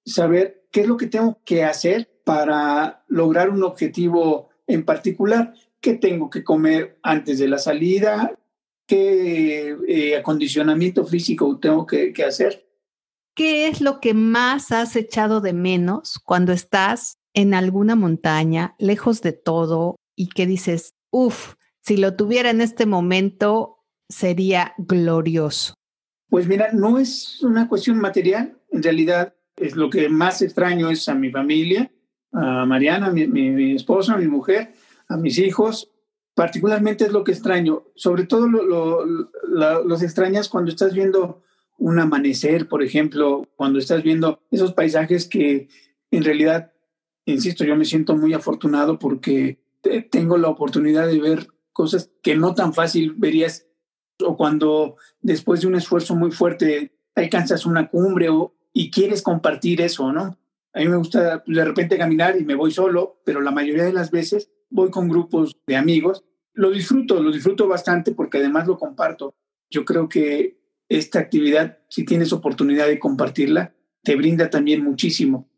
saber 0.05 0.67
qué 0.73 0.81
es 0.81 0.89
lo 0.89 0.97
que 0.97 1.07
tengo 1.07 1.41
que 1.45 1.63
hacer 1.63 2.18
para 2.29 3.03
lograr 3.09 3.49
un 3.49 3.63
objetivo 3.63 4.51
en 4.67 4.85
particular. 4.85 5.55
¿Qué 5.81 5.95
tengo 5.95 6.29
que 6.29 6.45
comer 6.45 6.99
antes 7.03 7.39
de 7.39 7.49
la 7.49 7.57
salida? 7.57 8.39
¿Qué 8.87 9.75
eh, 9.89 10.15
acondicionamiento 10.15 11.07
físico 11.07 11.59
tengo 11.59 11.87
que, 11.87 12.13
que 12.13 12.25
hacer? 12.25 12.69
¿Qué 13.35 13.69
es 13.69 13.81
lo 13.81 13.99
que 14.01 14.13
más 14.13 14.73
has 14.73 14.95
echado 14.95 15.41
de 15.41 15.55
menos 15.55 16.21
cuando 16.23 16.53
estás 16.53 17.17
en 17.33 17.55
alguna 17.55 17.97
montaña, 17.97 18.75
lejos 18.79 19.23
de 19.23 19.33
todo, 19.33 19.97
y 20.15 20.29
que 20.29 20.47
dices, 20.47 20.91
uff, 21.11 21.55
si 21.81 21.97
lo 21.97 22.15
tuviera 22.15 22.51
en 22.51 22.61
este 22.61 22.85
momento, 22.85 23.79
sería 24.11 24.75
glorioso? 24.77 25.73
Pues 26.29 26.47
mira, 26.47 26.73
no 26.75 26.99
es 26.99 27.43
una 27.43 27.69
cuestión 27.71 27.99
material, 27.99 28.59
en 28.71 28.83
realidad 28.83 29.35
es 29.57 29.77
lo 29.77 29.89
que 29.89 30.11
más 30.11 30.43
extraño 30.43 30.91
es 30.91 31.09
a 31.09 31.15
mi 31.15 31.31
familia, 31.31 31.91
a 32.33 32.67
Mariana, 32.67 33.11
mi, 33.11 33.27
mi, 33.27 33.75
esposa, 33.75 34.15
a 34.15 34.19
mi 34.19 34.27
mujer, 34.27 34.75
a 35.09 35.17
mis 35.17 35.39
hijos. 35.39 35.91
Particularmente 36.35 37.05
es 37.05 37.13
lo 37.13 37.25
que 37.25 37.33
extraño. 37.33 37.85
Sobre 37.95 38.25
todo 38.25 38.49
lo, 38.49 39.05
lo, 39.05 39.85
los 39.85 40.03
extrañas 40.03 40.49
cuando 40.49 40.71
estás 40.71 40.95
viendo 40.95 41.43
un 41.79 41.99
amanecer, 41.99 42.69
por 42.69 42.83
ejemplo, 42.83 43.49
cuando 43.57 43.79
estás 43.79 44.03
viendo 44.03 44.41
esos 44.51 44.73
paisajes 44.73 45.29
que 45.29 45.69
en 46.11 46.25
realidad, 46.25 46.73
insisto, 47.25 47.65
yo 47.65 47.77
me 47.77 47.85
siento 47.85 48.17
muy 48.17 48.35
afortunado 48.35 48.99
porque 48.99 49.61
tengo 50.11 50.39
la 50.39 50.49
oportunidad 50.49 51.07
de 51.07 51.21
ver 51.21 51.49
cosas 51.73 52.11
que 52.23 52.37
no 52.37 52.55
tan 52.55 52.75
fácil 52.75 53.15
verías 53.17 53.67
o 54.25 54.37
cuando 54.37 54.97
después 55.21 55.61
de 55.61 55.69
un 55.69 55.77
esfuerzo 55.77 56.17
muy 56.17 56.33
fuerte 56.33 56.93
alcanzas 57.15 57.67
una 57.67 57.89
cumbre 57.89 58.29
o, 58.29 58.55
y 58.73 58.91
quieres 58.91 59.23
compartir 59.23 59.81
eso, 59.81 60.13
¿no? 60.13 60.38
A 60.75 60.81
mí 60.81 60.89
me 60.89 60.97
gusta 60.97 61.43
de 61.47 61.65
repente 61.65 61.99
caminar 61.99 62.37
y 62.39 62.45
me 62.45 62.55
voy 62.55 62.71
solo, 62.71 63.21
pero 63.25 63.41
la 63.41 63.51
mayoría 63.51 63.85
de 63.85 63.93
las 63.93 64.11
veces 64.11 64.51
voy 64.71 64.91
con 64.91 65.09
grupos 65.09 65.57
de 65.67 65.77
amigos. 65.77 66.25
Lo 66.53 66.71
disfruto, 66.71 67.23
lo 67.23 67.31
disfruto 67.31 67.69
bastante 67.69 68.13
porque 68.13 68.39
además 68.39 68.67
lo 68.67 68.79
comparto. 68.79 69.35
Yo 69.71 69.85
creo 69.85 70.09
que 70.09 70.59
esta 70.89 71.19
actividad, 71.19 71.79
si 71.89 72.05
tienes 72.05 72.33
oportunidad 72.33 72.87
de 72.87 72.99
compartirla, 72.99 73.75
te 74.03 74.17
brinda 74.17 74.51
también 74.51 74.83
muchísimo. 74.83 75.49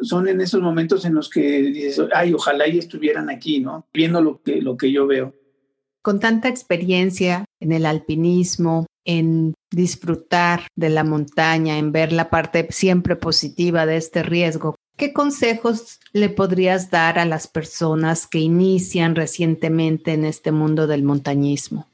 Son 0.00 0.28
en 0.28 0.40
esos 0.40 0.60
momentos 0.60 1.04
en 1.04 1.14
los 1.14 1.30
que 1.30 1.62
dices, 1.62 2.02
ay, 2.14 2.34
ojalá 2.34 2.68
y 2.68 2.78
estuvieran 2.78 3.30
aquí, 3.30 3.60
¿no? 3.60 3.86
Viendo 3.92 4.20
lo 4.20 4.42
que, 4.42 4.60
lo 4.60 4.76
que 4.76 4.92
yo 4.92 5.06
veo. 5.06 5.34
Con 6.02 6.20
tanta 6.20 6.48
experiencia 6.48 7.44
en 7.60 7.72
el 7.72 7.86
alpinismo, 7.86 8.86
en 9.06 9.54
disfrutar 9.70 10.68
de 10.76 10.90
la 10.90 11.04
montaña, 11.04 11.78
en 11.78 11.92
ver 11.92 12.12
la 12.12 12.28
parte 12.28 12.66
siempre 12.70 13.16
positiva 13.16 13.86
de 13.86 13.96
este 13.96 14.22
riesgo, 14.22 14.74
¿qué 14.98 15.12
consejos 15.12 16.00
le 16.12 16.28
podrías 16.28 16.90
dar 16.90 17.18
a 17.18 17.24
las 17.24 17.46
personas 17.46 18.26
que 18.26 18.38
inician 18.38 19.14
recientemente 19.14 20.12
en 20.12 20.24
este 20.24 20.52
mundo 20.52 20.86
del 20.86 21.02
montañismo? 21.02 21.88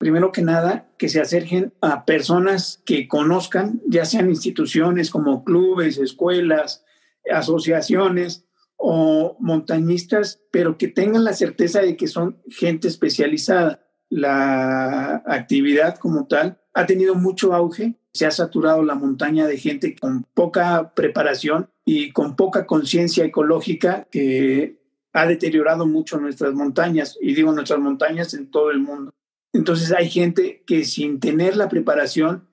primero 0.00 0.32
que 0.32 0.40
nada, 0.40 0.88
que 0.96 1.10
se 1.10 1.20
acerquen 1.20 1.74
a 1.82 2.06
personas 2.06 2.80
que 2.86 3.06
conozcan, 3.06 3.82
ya 3.86 4.06
sean 4.06 4.30
instituciones 4.30 5.10
como 5.10 5.44
clubes, 5.44 5.98
escuelas, 5.98 6.86
asociaciones 7.30 8.46
o 8.76 9.36
montañistas, 9.40 10.40
pero 10.50 10.78
que 10.78 10.88
tengan 10.88 11.22
la 11.22 11.34
certeza 11.34 11.82
de 11.82 11.98
que 11.98 12.08
son 12.08 12.40
gente 12.48 12.88
especializada. 12.88 13.89
La 14.10 15.22
actividad 15.26 15.96
como 15.96 16.26
tal 16.26 16.60
ha 16.74 16.84
tenido 16.86 17.14
mucho 17.14 17.54
auge, 17.54 17.94
se 18.12 18.26
ha 18.26 18.30
saturado 18.30 18.82
la 18.82 18.96
montaña 18.96 19.46
de 19.46 19.56
gente 19.56 19.96
con 19.96 20.24
poca 20.34 20.92
preparación 20.94 21.70
y 21.84 22.12
con 22.12 22.36
poca 22.36 22.66
conciencia 22.66 23.24
ecológica 23.24 24.06
que 24.10 24.80
ha 25.12 25.26
deteriorado 25.26 25.86
mucho 25.86 26.18
nuestras 26.18 26.54
montañas, 26.54 27.18
y 27.20 27.34
digo 27.34 27.52
nuestras 27.52 27.80
montañas 27.80 28.34
en 28.34 28.50
todo 28.50 28.70
el 28.70 28.80
mundo. 28.80 29.12
Entonces 29.52 29.92
hay 29.92 30.08
gente 30.08 30.62
que 30.66 30.84
sin 30.84 31.18
tener 31.18 31.56
la 31.56 31.68
preparación, 31.68 32.48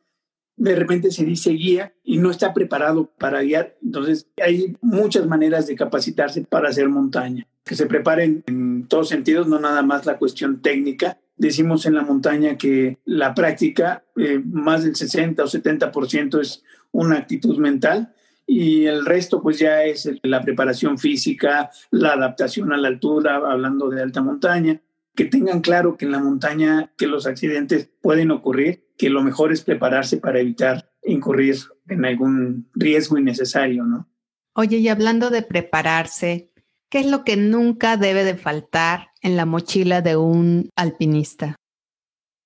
de 0.56 0.76
repente 0.76 1.12
se 1.12 1.24
dice 1.24 1.52
guía 1.52 1.94
y 2.04 2.18
no 2.18 2.32
está 2.32 2.54
preparado 2.54 3.14
para 3.20 3.44
guiar. 3.44 3.78
Entonces 3.84 4.28
hay 4.44 4.76
muchas 4.82 5.28
maneras 5.28 5.68
de 5.68 5.76
capacitarse 5.76 6.42
para 6.42 6.70
hacer 6.70 6.90
montaña. 6.90 7.48
Que 7.64 7.76
se 7.76 7.86
preparen 7.86 8.44
en 8.48 8.88
todos 8.88 9.10
sentidos, 9.10 9.48
no 9.48 9.60
nada 9.60 9.84
más 9.84 10.06
la 10.08 10.18
cuestión 10.18 10.62
técnica. 10.62 11.20
Decimos 11.38 11.86
en 11.86 11.94
la 11.94 12.02
montaña 12.02 12.58
que 12.58 12.98
la 13.06 13.34
práctica, 13.34 14.04
eh, 14.16 14.42
más 14.44 14.84
del 14.84 14.96
60 14.96 15.44
o 15.44 15.48
70% 15.48 16.42
es 16.42 16.64
una 16.92 17.18
actitud 17.18 17.58
mental 17.58 18.14
y 18.48 18.86
el 18.86 19.06
resto 19.06 19.42
pues 19.42 19.60
ya 19.60 19.84
es 19.84 20.10
la 20.24 20.42
preparación 20.42 20.98
física, 20.98 21.70
la 21.92 22.14
adaptación 22.14 22.74
a 22.74 22.78
la 22.78 22.88
altura, 22.88 23.36
hablando 23.36 23.90
de 23.90 24.02
alta 24.02 24.22
montaña, 24.22 24.82
que 25.16 25.26
tengan 25.26 25.62
claro 25.62 25.98
que 25.98 26.06
en 26.06 26.12
la 26.12 26.20
montaña 26.20 26.92
que 26.98 27.08
los 27.08 27.28
accidentes 27.28 27.90
pueden 28.02 28.32
ocurrir, 28.32 28.86
que 28.98 29.10
lo 29.10 29.22
mejor 29.22 29.52
es 29.52 29.64
prepararse 29.64 30.18
para 30.18 30.40
evitar 30.40 30.92
incurrir 31.04 31.58
en 31.88 32.06
algún 32.06 32.70
riesgo 32.74 33.18
innecesario, 33.18 33.84
¿no? 33.84 34.08
Oye, 34.54 34.78
y 34.78 34.88
hablando 34.88 35.30
de 35.30 35.44
prepararse, 35.44 36.52
¿qué 36.90 37.00
es 37.00 37.06
lo 37.08 37.24
que 37.24 37.38
nunca 37.38 37.98
debe 37.98 38.24
de 38.24 38.36
faltar 38.36 39.10
en 39.22 39.36
la 39.36 39.46
mochila 39.46 40.02
de 40.02 40.18
un 40.18 40.70
alpinista? 40.76 41.56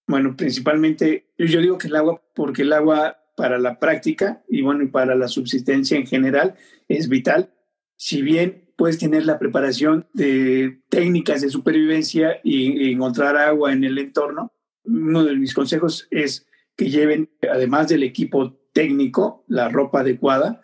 Bueno, 0.07 0.35
principalmente 0.35 1.31
yo 1.37 1.61
digo 1.61 1.77
que 1.77 1.87
el 1.87 1.95
agua, 1.95 2.21
porque 2.35 2.63
el 2.63 2.73
agua 2.73 3.17
para 3.37 3.57
la 3.57 3.79
práctica 3.79 4.43
y 4.47 4.61
bueno, 4.61 4.83
y 4.83 4.87
para 4.87 5.15
la 5.15 5.27
subsistencia 5.27 5.97
en 5.97 6.05
general 6.05 6.55
es 6.87 7.07
vital. 7.07 7.53
Si 7.95 8.21
bien 8.21 8.71
puedes 8.81 8.97
tener 8.97 9.27
la 9.27 9.37
preparación 9.37 10.07
de 10.11 10.81
técnicas 10.89 11.41
de 11.41 11.51
supervivencia 11.51 12.39
y, 12.43 12.91
encontrar 12.91 13.37
agua 13.37 13.73
en 13.73 13.83
el 13.83 13.99
entorno. 13.99 14.53
Uno 14.83 15.23
de 15.23 15.35
mis 15.35 15.53
consejos 15.53 16.07
es 16.09 16.47
que 16.75 16.89
lleven, 16.89 17.29
además 17.47 17.89
del 17.89 18.01
equipo 18.01 18.57
técnico, 18.73 19.45
la 19.47 19.69
ropa 19.69 19.99
adecuada, 19.99 20.63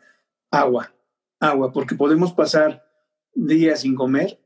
agua, 0.50 0.96
agua, 1.40 1.72
porque 1.72 1.94
podemos 1.94 2.34
pasar 2.34 2.87
días 3.38 3.82
sin 3.82 3.96
comer, 3.96 4.40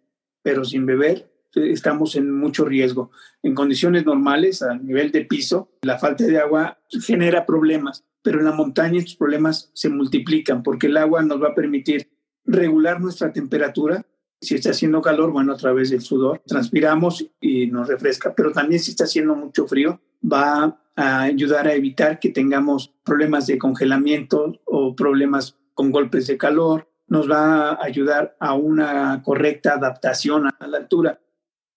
pero 0.43 0.65
sin 0.65 0.85
beber 0.85 1.31
estamos 1.55 2.15
en 2.15 2.31
mucho 2.31 2.65
riesgo. 2.65 3.11
En 3.43 3.55
condiciones 3.55 4.05
normales, 4.05 4.61
a 4.61 4.75
nivel 4.75 5.11
de 5.11 5.25
piso, 5.25 5.69
la 5.81 5.97
falta 5.99 6.25
de 6.25 6.39
agua 6.39 6.79
genera 6.89 7.45
problemas, 7.45 8.05
pero 8.21 8.39
en 8.39 8.45
la 8.45 8.53
montaña 8.53 8.99
estos 8.99 9.15
problemas 9.15 9.71
se 9.73 9.89
multiplican 9.89 10.63
porque 10.63 10.87
el 10.87 10.97
agua 10.97 11.23
nos 11.23 11.41
va 11.41 11.49
a 11.49 11.55
permitir 11.55 12.09
regular 12.45 13.01
nuestra 13.01 13.31
temperatura. 13.31 14.05
Si 14.39 14.55
está 14.55 14.71
haciendo 14.71 15.01
calor, 15.01 15.31
bueno, 15.31 15.53
a 15.53 15.57
través 15.57 15.91
del 15.91 16.01
sudor 16.01 16.41
transpiramos 16.47 17.27
y 17.39 17.67
nos 17.67 17.87
refresca, 17.87 18.33
pero 18.35 18.51
también 18.51 18.79
si 18.79 18.91
está 18.91 19.03
haciendo 19.03 19.35
mucho 19.35 19.67
frío, 19.67 19.99
va 20.23 20.79
a 20.95 21.21
ayudar 21.21 21.67
a 21.67 21.73
evitar 21.73 22.19
que 22.19 22.29
tengamos 22.29 22.93
problemas 23.03 23.47
de 23.47 23.57
congelamiento 23.57 24.59
o 24.65 24.95
problemas 24.95 25.57
con 25.73 25.91
golpes 25.91 26.27
de 26.27 26.37
calor, 26.37 26.90
nos 27.11 27.29
va 27.29 27.71
a 27.71 27.83
ayudar 27.83 28.37
a 28.39 28.53
una 28.53 29.21
correcta 29.21 29.73
adaptación 29.73 30.47
a 30.47 30.65
la 30.65 30.77
altura. 30.77 31.19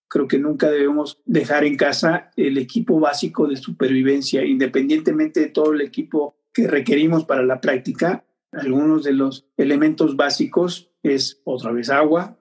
Creo 0.07 0.29
que 0.29 0.38
nunca 0.38 0.71
debemos 0.71 1.21
dejar 1.25 1.64
en 1.64 1.76
casa 1.76 2.31
el 2.37 2.57
equipo 2.57 3.00
básico 3.00 3.49
de 3.49 3.57
supervivencia, 3.57 4.45
independientemente 4.45 5.41
de 5.41 5.49
todo 5.49 5.73
el 5.73 5.81
equipo 5.81 6.37
que 6.53 6.69
requerimos 6.69 7.25
para 7.25 7.43
la 7.43 7.61
práctica, 7.61 8.25
algunos 8.53 9.03
de 9.03 9.12
los 9.12 9.49
elementos 9.57 10.14
básicos 10.14 10.93
es 11.03 11.43
otra 11.43 11.73
vez 11.73 11.91
agua, 11.91 12.38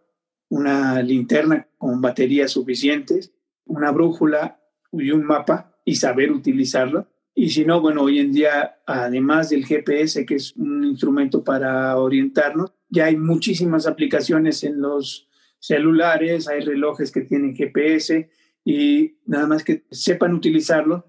una 0.50 1.02
linterna 1.02 1.68
con 1.80 2.00
baterías 2.00 2.52
suficientes, 2.52 3.34
una 3.66 3.90
brújula 3.90 4.62
y 4.92 5.10
un 5.10 5.26
mapa 5.26 5.80
y 5.84 5.96
saber 5.96 6.32
utilizarlo. 6.32 7.08
Y 7.34 7.50
si 7.50 7.66
no, 7.66 7.82
bueno, 7.82 8.04
hoy 8.04 8.20
en 8.20 8.32
día, 8.32 8.82
además 8.86 9.50
del 9.50 9.66
GPS, 9.66 10.28
que 10.28 10.36
es 10.36 10.56
un 10.56 10.84
instrumento 10.84 11.44
para 11.44 11.98
orientarnos, 11.98 12.72
ya 12.94 13.06
hay 13.06 13.18
muchísimas 13.18 13.88
aplicaciones 13.88 14.64
en 14.64 14.80
los 14.80 15.28
celulares, 15.60 16.48
hay 16.48 16.60
relojes 16.60 17.12
que 17.12 17.22
tienen 17.22 17.56
GPS 17.56 18.30
y 18.64 19.18
nada 19.26 19.48
más 19.48 19.64
que 19.64 19.86
sepan 19.90 20.36
utilizarlo 20.36 21.08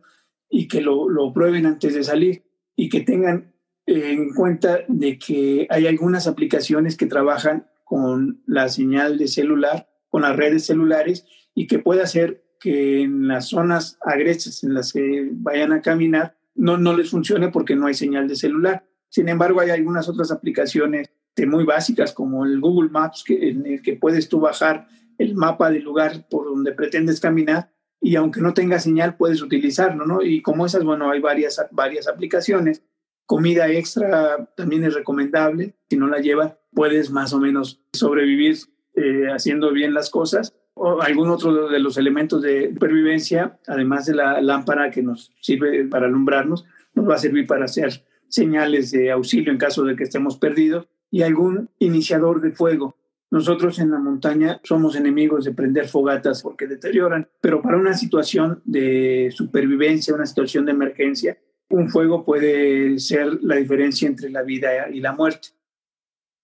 y 0.49 0.67
que 0.67 0.81
lo, 0.81 1.11
lo 1.11 1.33
prueben 1.33 1.67
antes 1.67 1.95
de 1.95 2.03
salir 2.03 2.45
y 2.75 2.88
que 2.88 3.03
tengan 3.03 3.53
en 3.87 4.33
cuenta 4.33 4.81
de 4.88 5.19
que 5.19 5.67
hay 5.69 5.87
algunas 5.87 6.26
aplicaciones 6.26 6.97
que 6.97 7.07
trabajan 7.07 7.67
con 7.85 8.43
la 8.47 8.71
señal 8.71 9.19
de 9.19 9.29
celular, 9.29 9.91
con 10.09 10.23
las 10.23 10.35
redes 10.37 10.64
celulares 10.64 11.26
y 11.55 11.67
que 11.67 11.81
puede 11.81 12.00
hacer 12.00 12.47
que 12.61 13.03
en 13.03 13.29
las 13.29 13.49
zonas 13.49 13.99
agrestes 14.00 14.64
en 14.64 14.73
las 14.73 14.91
que 14.95 15.29
vayan 15.33 15.73
a 15.73 15.83
caminar 15.83 16.38
no, 16.55 16.79
no 16.79 16.97
les 16.97 17.11
funcione 17.11 17.49
porque 17.49 17.76
no 17.76 17.88
hay 17.88 17.95
señal 17.95 18.26
de 18.26 18.37
celular. 18.37 18.87
Sin 19.11 19.29
embargo, 19.29 19.61
hay 19.61 19.69
algunas 19.69 20.09
otras 20.09 20.31
aplicaciones 20.31 21.11
muy 21.47 21.64
básicas 21.64 22.12
como 22.12 22.45
el 22.45 22.61
Google 22.61 22.91
Maps, 22.91 23.25
que, 23.26 23.50
en 23.50 23.67
el 23.67 23.83
que 23.83 23.97
puedes 23.97 24.29
tú 24.29 24.41
bajar 24.41 24.87
el 25.19 25.35
mapa 25.35 25.71
del 25.71 25.83
lugar 25.83 26.26
por 26.29 26.47
donde 26.47 26.73
pretendes 26.73 27.21
caminar 27.21 27.71
y 28.00 28.17
aunque 28.17 28.41
no 28.41 28.53
tenga 28.53 28.79
señal 28.79 29.17
puedes 29.17 29.43
utilizarlo, 29.43 30.07
¿no? 30.07 30.23
Y 30.23 30.43
como 30.43 30.67
esas, 30.67 30.85
bueno, 30.85 31.11
hay 31.11 31.21
varias, 31.21 31.61
varias 31.71 32.07
aplicaciones. 32.07 32.83
Comida 33.25 33.69
extra 33.69 34.50
también 34.57 34.85
es 34.85 34.93
recomendable. 34.93 35.75
Si 35.88 35.97
no 35.97 36.07
la 36.07 36.19
llevas, 36.19 36.55
puedes 36.73 37.11
más 37.11 37.33
o 37.33 37.41
menos 37.41 37.83
sobrevivir 37.95 38.59
eh, 38.95 39.29
haciendo 39.33 39.73
bien 39.73 39.95
las 39.95 40.11
cosas. 40.11 40.55
O 40.75 41.00
algún 41.00 41.31
otro 41.31 41.69
de 41.69 41.79
los 41.79 41.97
elementos 41.97 42.43
de 42.43 42.73
supervivencia, 42.75 43.59
además 43.67 44.05
de 44.05 44.17
la 44.17 44.41
lámpara 44.43 44.91
que 44.91 45.03
nos 45.03 45.33
sirve 45.41 45.87
para 45.87 46.07
alumbrarnos, 46.07 46.67
nos 46.95 47.09
va 47.09 47.14
a 47.14 47.19
servir 47.19 47.47
para 47.47 47.64
hacer 47.64 48.05
señales 48.29 48.91
de 48.91 49.12
auxilio 49.12 49.50
en 49.50 49.59
caso 49.59 49.85
de 49.85 49.97
que 49.97 50.03
estemos 50.03 50.37
perdidos 50.37 50.88
y 51.14 51.23
algún 51.23 51.71
iniciador 51.78 52.40
de 52.40 52.50
fuego. 52.50 52.97
Nosotros 53.30 53.78
en 53.78 53.92
la 53.92 54.00
montaña 54.00 54.61
somos 54.64 54.97
enemigos 54.97 55.44
de 55.44 55.52
prender 55.52 55.87
fogatas 55.88 56.42
porque 56.42 56.66
deterioran, 56.66 57.28
pero 57.40 57.62
para 57.62 57.76
una 57.76 57.94
situación 57.94 58.61
de 58.64 59.33
supervivencia, 59.33 60.12
una 60.12 60.26
situación 60.26 60.64
de 60.64 60.73
emergencia, 60.73 61.38
un 61.71 61.88
fuego 61.88 62.25
puede 62.25 62.99
ser 62.99 63.38
la 63.42 63.54
diferencia 63.54 64.09
entre 64.09 64.28
la 64.28 64.42
vida 64.42 64.88
y 64.90 64.99
la 64.99 65.12
muerte. 65.12 65.50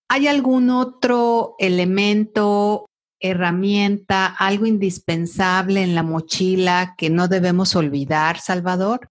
¿Hay 0.08 0.28
algún 0.28 0.70
otro 0.70 1.56
elemento, 1.58 2.86
herramienta, 3.18 4.26
algo 4.26 4.66
indispensable 4.66 5.82
en 5.82 5.96
la 5.96 6.04
mochila 6.04 6.94
que 6.96 7.10
no 7.10 7.26
debemos 7.26 7.74
olvidar, 7.74 8.38
Salvador? 8.38 9.10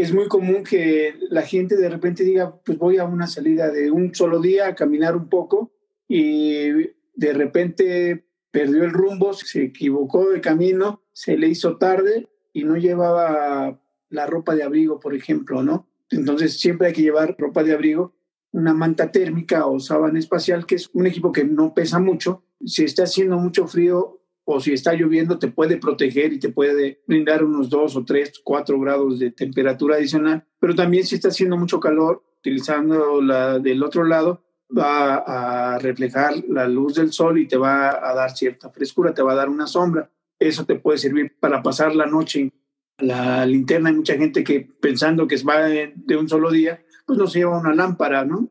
Es 0.00 0.14
muy 0.14 0.28
común 0.28 0.64
que 0.64 1.14
la 1.28 1.42
gente 1.42 1.76
de 1.76 1.90
repente 1.90 2.24
diga, 2.24 2.56
pues 2.64 2.78
voy 2.78 2.96
a 2.96 3.04
una 3.04 3.26
salida 3.26 3.70
de 3.70 3.90
un 3.90 4.14
solo 4.14 4.40
día 4.40 4.68
a 4.68 4.74
caminar 4.74 5.14
un 5.14 5.28
poco 5.28 5.72
y 6.08 6.70
de 7.14 7.32
repente 7.34 8.24
perdió 8.50 8.84
el 8.84 8.92
rumbo, 8.92 9.34
se 9.34 9.64
equivocó 9.64 10.30
de 10.30 10.40
camino, 10.40 11.02
se 11.12 11.36
le 11.36 11.48
hizo 11.48 11.76
tarde 11.76 12.28
y 12.52 12.64
no 12.64 12.76
llevaba 12.76 13.78
la 14.08 14.26
ropa 14.26 14.54
de 14.54 14.62
abrigo, 14.62 14.98
por 14.98 15.14
ejemplo, 15.14 15.62
¿no? 15.62 15.86
Entonces 16.10 16.58
siempre 16.58 16.88
hay 16.88 16.92
que 16.94 17.02
llevar 17.02 17.36
ropa 17.38 17.62
de 17.62 17.72
abrigo, 17.72 18.14
una 18.52 18.72
manta 18.72 19.12
térmica 19.12 19.66
o 19.66 19.78
sábana 19.78 20.18
espacial, 20.18 20.66
que 20.66 20.76
es 20.76 20.90
un 20.94 21.06
equipo 21.06 21.30
que 21.30 21.44
no 21.44 21.74
pesa 21.74 22.00
mucho. 22.00 22.42
Si 22.64 22.84
está 22.84 23.04
haciendo 23.04 23.36
mucho 23.36 23.66
frío, 23.66 24.19
o 24.52 24.60
si 24.60 24.72
está 24.72 24.94
lloviendo 24.94 25.38
te 25.38 25.48
puede 25.48 25.76
proteger 25.76 26.32
y 26.32 26.40
te 26.40 26.48
puede 26.48 27.02
brindar 27.06 27.44
unos 27.44 27.70
2 27.70 27.96
o 27.96 28.04
3, 28.04 28.40
4 28.42 28.80
grados 28.80 29.18
de 29.18 29.30
temperatura 29.30 29.96
adicional, 29.96 30.44
pero 30.58 30.74
también 30.74 31.04
si 31.04 31.14
está 31.14 31.28
haciendo 31.28 31.56
mucho 31.56 31.78
calor, 31.78 32.24
utilizando 32.38 33.20
la 33.20 33.58
del 33.58 33.82
otro 33.82 34.04
lado, 34.04 34.42
va 34.76 35.74
a 35.74 35.78
reflejar 35.78 36.34
la 36.48 36.66
luz 36.66 36.94
del 36.94 37.12
sol 37.12 37.38
y 37.38 37.46
te 37.46 37.56
va 37.56 37.90
a 37.90 38.14
dar 38.14 38.30
cierta 38.30 38.70
frescura, 38.70 39.14
te 39.14 39.22
va 39.22 39.32
a 39.32 39.36
dar 39.36 39.48
una 39.48 39.66
sombra. 39.66 40.10
Eso 40.38 40.64
te 40.64 40.76
puede 40.76 40.98
servir 40.98 41.36
para 41.38 41.62
pasar 41.62 41.94
la 41.94 42.06
noche. 42.06 42.52
La 42.98 43.46
linterna, 43.46 43.90
hay 43.90 43.96
mucha 43.96 44.14
gente 44.14 44.42
que 44.42 44.60
pensando 44.60 45.26
que 45.26 45.36
va 45.42 45.60
de 45.60 46.16
un 46.16 46.28
solo 46.28 46.50
día, 46.50 46.82
pues 47.06 47.18
no 47.18 47.26
se 47.26 47.40
lleva 47.40 47.58
una 47.58 47.74
lámpara, 47.74 48.24
¿no? 48.24 48.48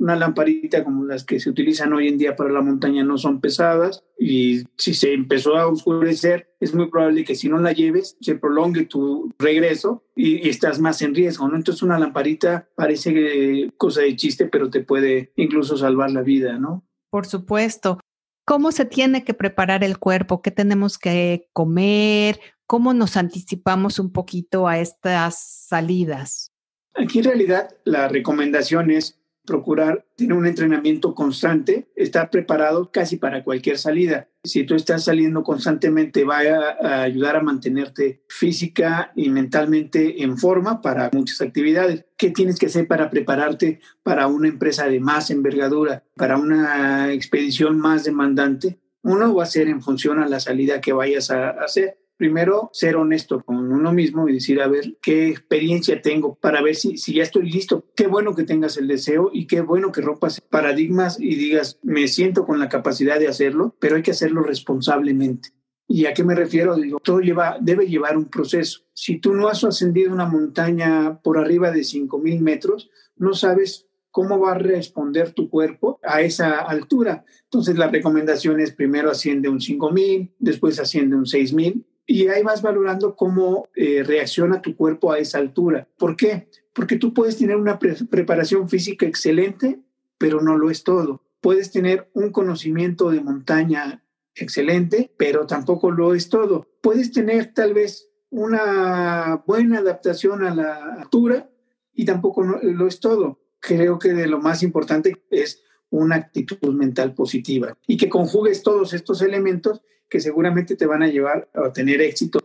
Una 0.00 0.16
lamparita 0.16 0.82
como 0.82 1.04
las 1.04 1.24
que 1.24 1.38
se 1.38 1.50
utilizan 1.50 1.92
hoy 1.92 2.08
en 2.08 2.16
día 2.16 2.34
para 2.34 2.50
la 2.50 2.62
montaña 2.62 3.04
no 3.04 3.18
son 3.18 3.40
pesadas 3.40 4.02
y 4.18 4.64
si 4.76 4.94
se 4.94 5.12
empezó 5.12 5.56
a 5.56 5.66
oscurecer 5.66 6.48
es 6.58 6.74
muy 6.74 6.90
probable 6.90 7.22
que 7.22 7.34
si 7.34 7.50
no 7.50 7.58
la 7.58 7.72
lleves 7.72 8.16
se 8.20 8.34
prolongue 8.34 8.86
tu 8.86 9.30
regreso 9.38 10.02
y, 10.16 10.48
estás 10.48 10.80
más 10.80 11.02
en 11.02 11.14
riesgo, 11.14 11.48
¿no? 11.48 11.56
Entonces 11.56 11.82
una 11.82 11.98
lamparita 11.98 12.68
parece 12.74 13.70
cosa 13.76 14.00
de 14.00 14.16
chiste, 14.16 14.46
pero 14.46 14.70
te 14.70 14.80
puede 14.80 15.32
incluso 15.36 15.76
salvar 15.76 16.10
la 16.10 16.22
vida, 16.22 16.58
¿no? 16.58 16.84
Por 17.10 17.26
supuesto. 17.26 18.00
¿Cómo 18.46 18.72
se 18.72 18.86
tiene 18.86 19.22
que 19.22 19.34
preparar 19.34 19.84
el 19.84 19.98
cuerpo? 19.98 20.42
¿Qué 20.42 20.50
tenemos 20.50 20.98
que 20.98 21.48
comer? 21.52 22.40
¿Cómo 22.66 22.94
nos 22.94 23.16
anticipamos 23.16 23.98
un 23.98 24.12
poquito 24.12 24.66
a 24.66 24.78
estas 24.78 25.38
salidas? 25.68 26.50
Aquí 26.94 27.18
en 27.18 27.24
realidad 27.26 27.68
la 27.84 28.08
recomendación 28.08 28.90
es 28.90 29.19
procurar 29.50 30.06
tener 30.14 30.34
un 30.34 30.46
entrenamiento 30.46 31.12
constante, 31.12 31.90
estar 31.96 32.30
preparado 32.30 32.92
casi 32.92 33.16
para 33.16 33.42
cualquier 33.42 33.78
salida. 33.78 34.28
Si 34.44 34.62
tú 34.62 34.76
estás 34.76 35.02
saliendo 35.02 35.42
constantemente, 35.42 36.22
va 36.24 36.38
a, 36.38 37.02
ayudar 37.02 37.34
a 37.34 37.42
mantenerte 37.42 38.22
física 38.28 39.10
y 39.16 39.28
mentalmente 39.28 40.22
en 40.22 40.38
forma 40.38 40.80
para 40.80 41.10
muchas 41.12 41.40
actividades. 41.40 42.04
¿Qué 42.16 42.30
tienes 42.30 42.60
que 42.60 42.66
hacer 42.66 42.86
para 42.86 43.10
prepararte 43.10 43.80
para 44.04 44.28
una 44.28 44.46
empresa 44.46 44.86
de 44.86 45.00
más 45.00 45.32
envergadura, 45.32 46.04
para 46.14 46.36
una 46.36 47.12
expedición 47.12 47.76
más 47.76 48.04
demandante? 48.04 48.78
Uno 49.02 49.34
va 49.34 49.42
a 49.42 49.46
ser 49.46 49.66
en 49.66 49.82
función 49.82 50.20
a 50.20 50.28
la 50.28 50.38
salida 50.38 50.80
que 50.80 50.92
vayas 50.92 51.32
a 51.32 51.50
hacer 51.50 51.98
primero 52.20 52.68
ser 52.74 52.96
honesto 52.96 53.42
con 53.42 53.72
uno 53.72 53.94
mismo 53.94 54.28
y 54.28 54.34
decir, 54.34 54.60
a 54.60 54.68
ver, 54.68 54.98
qué 55.00 55.30
experiencia 55.30 56.02
tengo 56.02 56.34
para 56.34 56.60
ver 56.60 56.76
si, 56.76 56.98
si 56.98 57.14
ya 57.14 57.22
estoy 57.22 57.50
listo. 57.50 57.86
Qué 57.96 58.08
bueno 58.08 58.34
que 58.34 58.42
tengas 58.42 58.76
el 58.76 58.88
deseo 58.88 59.30
y 59.32 59.46
qué 59.46 59.62
bueno 59.62 59.90
que 59.90 60.02
rompas 60.02 60.38
paradigmas 60.42 61.18
y 61.18 61.34
digas, 61.36 61.78
me 61.82 62.08
siento 62.08 62.44
con 62.44 62.58
la 62.58 62.68
capacidad 62.68 63.18
de 63.18 63.28
hacerlo, 63.28 63.74
pero 63.80 63.96
hay 63.96 64.02
que 64.02 64.10
hacerlo 64.10 64.42
responsablemente. 64.42 65.48
¿Y 65.88 66.04
a 66.04 66.12
qué 66.12 66.22
me 66.22 66.34
refiero? 66.34 66.76
Digo, 66.76 66.98
todo 67.02 67.20
lleva, 67.20 67.56
debe 67.58 67.86
llevar 67.86 68.18
un 68.18 68.26
proceso. 68.26 68.82
Si 68.92 69.18
tú 69.18 69.32
no 69.32 69.48
has 69.48 69.64
ascendido 69.64 70.12
una 70.12 70.26
montaña 70.26 71.22
por 71.22 71.38
arriba 71.38 71.70
de 71.70 71.80
5.000 71.80 72.40
metros, 72.40 72.90
no 73.16 73.32
sabes 73.32 73.88
cómo 74.10 74.38
va 74.38 74.50
a 74.50 74.58
responder 74.58 75.32
tu 75.32 75.48
cuerpo 75.48 75.98
a 76.02 76.20
esa 76.20 76.58
altura. 76.58 77.24
Entonces 77.44 77.78
la 77.78 77.88
recomendación 77.88 78.60
es 78.60 78.72
primero 78.74 79.10
asciende 79.10 79.48
un 79.48 79.60
5.000, 79.60 80.34
después 80.38 80.78
asciende 80.78 81.16
un 81.16 81.24
6.000 81.24 81.86
y 82.10 82.26
ahí 82.26 82.42
vas 82.42 82.60
valorando 82.60 83.14
cómo 83.14 83.68
eh, 83.76 84.02
reacciona 84.02 84.60
tu 84.60 84.74
cuerpo 84.74 85.12
a 85.12 85.20
esa 85.20 85.38
altura. 85.38 85.86
¿Por 85.96 86.16
qué? 86.16 86.48
Porque 86.72 86.96
tú 86.96 87.14
puedes 87.14 87.38
tener 87.38 87.54
una 87.54 87.78
preparación 87.78 88.68
física 88.68 89.06
excelente, 89.06 89.78
pero 90.18 90.40
no 90.40 90.58
lo 90.58 90.72
es 90.72 90.82
todo. 90.82 91.22
Puedes 91.40 91.70
tener 91.70 92.10
un 92.12 92.32
conocimiento 92.32 93.10
de 93.10 93.20
montaña 93.20 94.02
excelente, 94.34 95.14
pero 95.16 95.46
tampoco 95.46 95.92
lo 95.92 96.12
es 96.12 96.28
todo. 96.28 96.66
Puedes 96.82 97.12
tener 97.12 97.54
tal 97.54 97.74
vez 97.74 98.10
una 98.28 99.44
buena 99.46 99.78
adaptación 99.78 100.42
a 100.42 100.52
la 100.52 100.94
altura 100.94 101.48
y 101.94 102.06
tampoco 102.06 102.42
lo 102.42 102.88
es 102.88 102.98
todo. 102.98 103.38
Creo 103.60 104.00
que 104.00 104.14
de 104.14 104.26
lo 104.26 104.40
más 104.40 104.64
importante 104.64 105.22
es 105.30 105.62
una 105.90 106.16
actitud 106.16 106.74
mental 106.74 107.14
positiva 107.14 107.78
y 107.86 107.96
que 107.96 108.08
conjugues 108.08 108.64
todos 108.64 108.94
estos 108.94 109.22
elementos 109.22 109.80
que 110.10 110.20
seguramente 110.20 110.76
te 110.76 110.86
van 110.86 111.02
a 111.02 111.08
llevar 111.08 111.48
a 111.54 111.72
tener 111.72 112.02
éxito. 112.02 112.40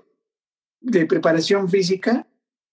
De 0.79 1.07
preparación 1.07 1.67
física, 1.67 2.27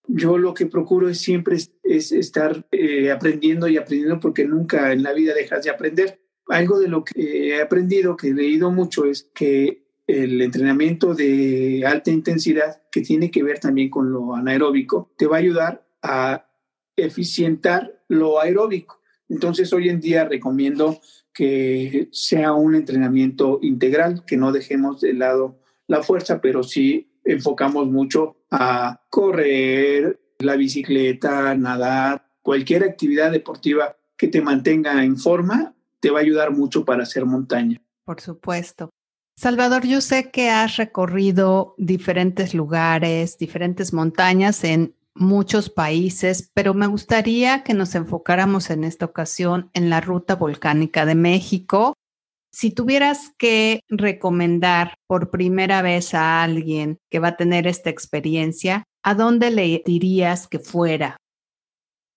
yo 0.06 0.36
lo 0.36 0.52
que 0.52 0.66
procuro 0.66 1.08
es 1.08 1.18
siempre 1.18 1.56
es, 1.82 2.12
estar 2.12 2.66
eh, 2.70 3.10
aprendiendo 3.10 3.68
y 3.68 3.78
aprendiendo 3.78 4.20
porque 4.20 4.44
nunca 4.44 4.92
en 4.92 5.02
la 5.02 5.12
vida 5.12 5.34
dejas 5.34 5.64
de 5.64 5.70
aprender. 5.70 6.20
Algo 6.48 6.78
de 6.78 6.88
lo 6.88 7.04
que 7.04 7.48
he 7.48 7.62
aprendido, 7.62 8.16
que 8.16 8.28
he 8.28 8.34
leído 8.34 8.70
mucho, 8.70 9.06
es 9.06 9.30
que 9.34 9.86
el 10.06 10.42
entrenamiento 10.42 11.14
de 11.14 11.84
alta 11.86 12.10
intensidad, 12.10 12.82
que 12.90 13.00
tiene 13.00 13.30
que 13.30 13.42
ver 13.42 13.60
también 13.60 13.88
con 13.88 14.12
lo 14.12 14.34
anaeróbico, 14.34 15.12
te 15.16 15.26
va 15.26 15.36
a 15.36 15.40
ayudar 15.40 15.86
a 16.02 16.46
eficientar 16.96 18.04
lo 18.08 18.40
aeróbico. 18.40 19.00
Entonces, 19.28 19.72
hoy 19.72 19.88
en 19.88 20.00
día 20.00 20.24
recomiendo 20.24 21.00
que 21.32 22.08
sea 22.12 22.52
un 22.52 22.74
entrenamiento 22.74 23.58
integral, 23.62 24.24
que 24.26 24.36
no 24.36 24.52
dejemos 24.52 25.00
de 25.00 25.14
lado 25.14 25.58
la 25.86 26.02
fuerza, 26.02 26.40
pero 26.40 26.62
sí 26.62 27.12
enfocamos 27.24 27.86
mucho 27.86 28.36
a 28.50 29.00
correr, 29.10 30.20
la 30.38 30.56
bicicleta, 30.56 31.54
nadar, 31.54 32.26
cualquier 32.42 32.84
actividad 32.84 33.30
deportiva 33.30 33.96
que 34.16 34.28
te 34.28 34.40
mantenga 34.40 35.04
en 35.04 35.16
forma, 35.16 35.74
te 36.00 36.10
va 36.10 36.18
a 36.18 36.22
ayudar 36.22 36.50
mucho 36.52 36.84
para 36.84 37.04
hacer 37.04 37.24
montaña. 37.24 37.80
Por 38.04 38.20
supuesto. 38.20 38.90
Salvador, 39.36 39.86
yo 39.86 40.00
sé 40.00 40.30
que 40.30 40.50
has 40.50 40.76
recorrido 40.76 41.74
diferentes 41.78 42.54
lugares, 42.54 43.38
diferentes 43.38 43.92
montañas 43.92 44.62
en 44.64 44.94
muchos 45.14 45.70
países, 45.70 46.50
pero 46.54 46.74
me 46.74 46.86
gustaría 46.86 47.62
que 47.62 47.74
nos 47.74 47.94
enfocáramos 47.94 48.70
en 48.70 48.84
esta 48.84 49.06
ocasión 49.06 49.70
en 49.74 49.90
la 49.90 50.00
ruta 50.00 50.34
volcánica 50.34 51.06
de 51.06 51.14
México. 51.14 51.94
Si 52.50 52.70
tuvieras 52.70 53.32
que 53.38 53.80
recomendar 53.88 54.94
por 55.06 55.30
primera 55.30 55.82
vez 55.82 56.14
a 56.14 56.42
alguien 56.42 56.98
que 57.10 57.18
va 57.18 57.28
a 57.28 57.36
tener 57.36 57.66
esta 57.66 57.90
experiencia, 57.90 58.84
¿a 59.02 59.14
dónde 59.14 59.50
le 59.50 59.82
dirías 59.84 60.48
que 60.48 60.58
fuera? 60.58 61.16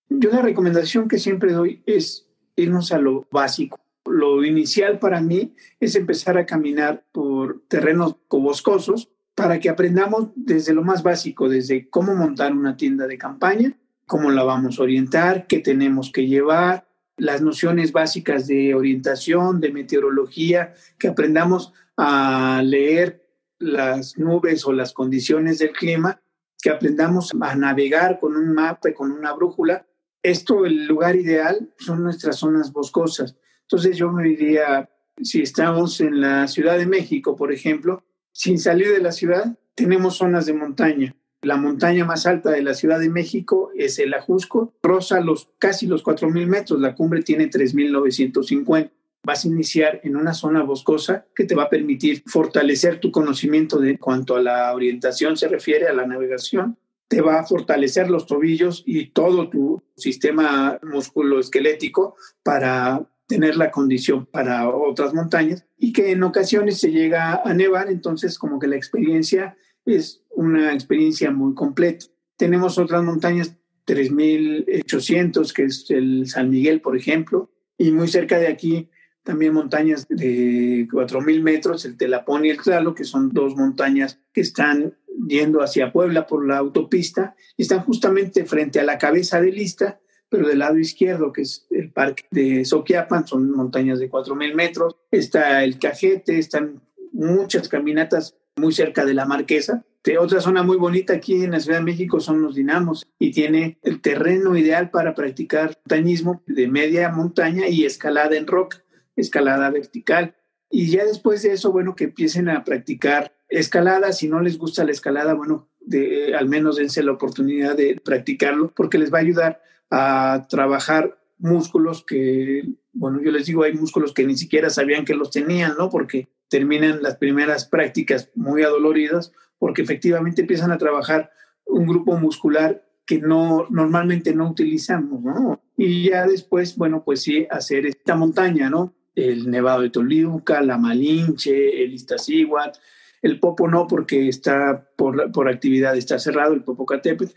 Yo 0.09 0.31
la 0.31 0.41
recomendación 0.41 1.07
que 1.07 1.19
siempre 1.19 1.53
doy 1.53 1.81
es 1.85 2.27
irnos 2.55 2.91
a 2.91 2.97
lo 2.97 3.27
básico. 3.31 3.79
Lo 4.05 4.43
inicial 4.45 4.99
para 4.99 5.19
mí 5.19 5.55
es 5.79 5.95
empezar 5.95 6.37
a 6.37 6.45
caminar 6.45 7.05
por 7.11 7.63
terrenos 7.67 8.17
boscosos 8.29 9.09
para 9.35 9.59
que 9.59 9.69
aprendamos 9.69 10.29
desde 10.35 10.73
lo 10.73 10.83
más 10.83 11.03
básico, 11.03 11.49
desde 11.49 11.89
cómo 11.89 12.15
montar 12.15 12.53
una 12.53 12.77
tienda 12.77 13.05
de 13.05 13.17
campaña, 13.17 13.77
cómo 14.07 14.31
la 14.31 14.43
vamos 14.43 14.79
a 14.79 14.83
orientar, 14.83 15.45
qué 15.45 15.59
tenemos 15.59 16.11
que 16.11 16.25
llevar, 16.25 16.87
las 17.17 17.41
nociones 17.41 17.91
básicas 17.91 18.47
de 18.47 18.73
orientación, 18.73 19.59
de 19.59 19.71
meteorología, 19.71 20.73
que 20.97 21.09
aprendamos 21.09 21.73
a 21.97 22.61
leer 22.63 23.25
las 23.59 24.17
nubes 24.17 24.65
o 24.65 24.73
las 24.73 24.93
condiciones 24.93 25.59
del 25.59 25.71
clima, 25.71 26.21
que 26.61 26.69
aprendamos 26.69 27.31
a 27.39 27.55
navegar 27.55 28.19
con 28.19 28.35
un 28.35 28.53
mapa, 28.53 28.93
con 28.93 29.11
una 29.11 29.33
brújula. 29.33 29.85
Esto, 30.23 30.65
el 30.65 30.87
lugar 30.87 31.15
ideal, 31.15 31.73
son 31.77 32.03
nuestras 32.03 32.37
zonas 32.37 32.71
boscosas. 32.71 33.35
Entonces 33.61 33.97
yo 33.97 34.11
me 34.11 34.23
diría, 34.23 34.89
si 35.21 35.41
estamos 35.41 36.01
en 36.01 36.21
la 36.21 36.47
Ciudad 36.47 36.77
de 36.77 36.85
México, 36.85 37.35
por 37.35 37.53
ejemplo, 37.53 38.03
sin 38.35 38.59
salir 38.59 38.91
de 38.91 38.99
la 38.99 39.13
ciudad, 39.13 39.57
tenemos 39.75 40.17
zonas 40.17 40.45
de 40.45 40.53
montaña. 40.53 41.15
La 41.41 41.55
montaña 41.55 42.03
más 42.03 42.25
alta 42.25 42.51
de 42.51 42.61
la 42.61 42.73
Ciudad 42.73 42.99
de 42.99 43.09
México 43.09 43.71
es 43.75 43.97
el 43.97 44.13
Ajusco, 44.13 44.73
rosa 44.83 45.21
los, 45.21 45.51
casi 45.57 45.87
los 45.87 46.03
4.000 46.03 46.45
metros, 46.45 46.81
la 46.81 46.95
cumbre 46.95 47.21
tiene 47.23 47.49
3.950. 47.49 48.91
Vas 49.23 49.45
a 49.45 49.47
iniciar 49.47 50.01
en 50.03 50.17
una 50.17 50.33
zona 50.33 50.63
boscosa 50.63 51.25
que 51.33 51.45
te 51.45 51.55
va 51.55 51.63
a 51.63 51.69
permitir 51.69 52.23
fortalecer 52.25 52.99
tu 52.99 53.09
conocimiento 53.09 53.79
de 53.79 53.97
cuanto 53.97 54.35
a 54.35 54.41
la 54.41 54.73
orientación 54.73 55.37
se 55.37 55.47
refiere 55.47 55.87
a 55.87 55.93
la 55.93 56.05
navegación, 56.05 56.77
te 57.07 57.21
va 57.21 57.39
a 57.39 57.45
fortalecer 57.45 58.09
los 58.09 58.27
tobillos 58.27 58.83
y 58.85 59.11
todo 59.11 59.49
tu 59.49 59.81
sistema 59.95 60.77
musculoesquelético 60.83 62.17
para 62.43 63.07
tener 63.27 63.57
la 63.57 63.71
condición 63.71 64.25
para 64.25 64.69
otras 64.69 65.13
montañas 65.13 65.65
y 65.77 65.93
que 65.93 66.11
en 66.11 66.23
ocasiones 66.23 66.79
se 66.79 66.91
llega 66.91 67.41
a 67.43 67.53
nevar, 67.53 67.89
entonces 67.89 68.37
como 68.37 68.59
que 68.59 68.67
la 68.67 68.75
experiencia 68.75 69.57
es 69.85 70.23
una 70.31 70.73
experiencia 70.73 71.31
muy 71.31 71.53
completa. 71.53 72.05
Tenemos 72.37 72.77
otras 72.77 73.03
montañas, 73.03 73.57
3.800, 73.87 75.53
que 75.53 75.63
es 75.63 75.85
el 75.89 76.27
San 76.27 76.49
Miguel, 76.49 76.81
por 76.81 76.97
ejemplo, 76.97 77.51
y 77.77 77.91
muy 77.91 78.07
cerca 78.07 78.39
de 78.39 78.47
aquí 78.47 78.89
también 79.25 79.53
montañas 79.53 80.07
de 80.07 80.87
4.000 80.87 81.41
metros, 81.41 81.83
el 81.85 81.97
Telapón 81.97 82.45
y 82.45 82.51
el 82.51 82.61
Tlalo, 82.61 82.93
que 82.93 83.03
son 83.03 83.29
dos 83.29 83.55
montañas 83.55 84.19
que 84.31 84.41
están 84.41 84.95
yendo 85.27 85.61
hacia 85.61 85.91
Puebla 85.91 86.27
por 86.27 86.47
la 86.47 86.57
autopista 86.57 87.35
y 87.57 87.63
están 87.63 87.81
justamente 87.81 88.45
frente 88.45 88.79
a 88.79 88.83
la 88.83 88.99
cabeza 88.99 89.41
de 89.41 89.51
lista, 89.51 89.99
pero 90.35 90.49
del 90.49 90.59
lado 90.59 90.77
izquierdo, 90.77 91.31
que 91.31 91.43
es 91.43 91.65
el 91.71 91.91
parque 91.91 92.25
de 92.29 92.65
Soquiapan, 92.65 93.25
son 93.25 93.51
montañas 93.51 93.99
de 93.99 94.11
4.000 94.11 94.53
metros. 94.53 94.97
Está 95.09 95.63
el 95.63 95.79
Cajete, 95.79 96.37
están 96.37 96.81
muchas 97.13 97.69
caminatas 97.69 98.35
muy 98.57 98.73
cerca 98.73 99.05
de 99.05 99.13
la 99.13 99.25
Marquesa. 99.25 99.85
otra 100.19 100.41
zona 100.41 100.61
muy 100.61 100.75
bonita 100.75 101.13
aquí 101.13 101.43
en 101.43 101.51
la 101.51 101.61
Ciudad 101.61 101.79
de 101.79 101.85
México 101.85 102.19
son 102.19 102.41
los 102.41 102.55
dinamos 102.55 103.07
y 103.17 103.31
tiene 103.31 103.79
el 103.81 104.01
terreno 104.01 104.57
ideal 104.57 104.89
para 104.89 105.15
practicar 105.15 105.77
montañismo 105.85 106.43
de 106.47 106.67
media 106.67 107.09
montaña 107.09 107.69
y 107.69 107.85
escalada 107.85 108.35
en 108.35 108.45
roca, 108.45 108.83
escalada 109.15 109.69
vertical. 109.69 110.35
Y 110.69 110.89
ya 110.89 111.05
después 111.05 111.43
de 111.43 111.53
eso, 111.53 111.71
bueno, 111.71 111.95
que 111.95 112.05
empiecen 112.05 112.49
a 112.49 112.65
practicar 112.65 113.33
escalada. 113.47 114.11
Si 114.11 114.27
no 114.27 114.41
les 114.41 114.57
gusta 114.57 114.83
la 114.83 114.91
escalada, 114.91 115.33
bueno, 115.33 115.69
de, 115.79 116.35
al 116.35 116.49
menos 116.49 116.75
dense 116.75 117.03
la 117.03 117.13
oportunidad 117.13 117.77
de 117.77 118.01
practicarlo 118.03 118.73
porque 118.75 118.97
les 118.97 119.13
va 119.13 119.19
a 119.19 119.21
ayudar 119.21 119.61
a 119.89 120.47
trabajar 120.49 121.17
músculos 121.37 122.03
que, 122.05 122.63
bueno, 122.93 123.21
yo 123.21 123.31
les 123.31 123.45
digo, 123.45 123.63
hay 123.63 123.73
músculos 123.73 124.13
que 124.13 124.25
ni 124.25 124.37
siquiera 124.37 124.69
sabían 124.69 125.05
que 125.05 125.15
los 125.15 125.31
tenían, 125.31 125.75
¿no? 125.77 125.89
Porque 125.89 126.29
terminan 126.49 127.01
las 127.01 127.17
primeras 127.17 127.65
prácticas 127.65 128.29
muy 128.35 128.63
adoloridas 128.63 129.31
porque 129.57 129.81
efectivamente 129.81 130.41
empiezan 130.41 130.71
a 130.71 130.77
trabajar 130.77 131.31
un 131.65 131.87
grupo 131.87 132.17
muscular 132.17 132.85
que 133.05 133.19
no 133.19 133.67
normalmente 133.69 134.33
no 134.33 134.49
utilizamos, 134.49 135.21
¿no? 135.21 135.61
Y 135.77 136.09
ya 136.09 136.25
después, 136.25 136.75
bueno, 136.75 137.03
pues 137.03 137.21
sí, 137.21 137.47
hacer 137.49 137.85
esta 137.85 138.15
montaña, 138.15 138.69
¿no? 138.69 138.93
El 139.15 139.49
Nevado 139.49 139.81
de 139.81 139.89
Toluca, 139.89 140.61
la 140.61 140.77
Malinche, 140.77 141.83
el 141.83 141.93
Iztaccíhuatl, 141.93 142.79
el 143.21 143.39
Popo 143.39 143.67
no, 143.67 143.87
porque 143.87 144.27
está 144.27 144.87
por, 144.95 145.31
por 145.31 145.49
actividad, 145.49 145.95
está 145.95 146.19
cerrado 146.19 146.53
el 146.53 146.63
Popocatépetl 146.63 147.33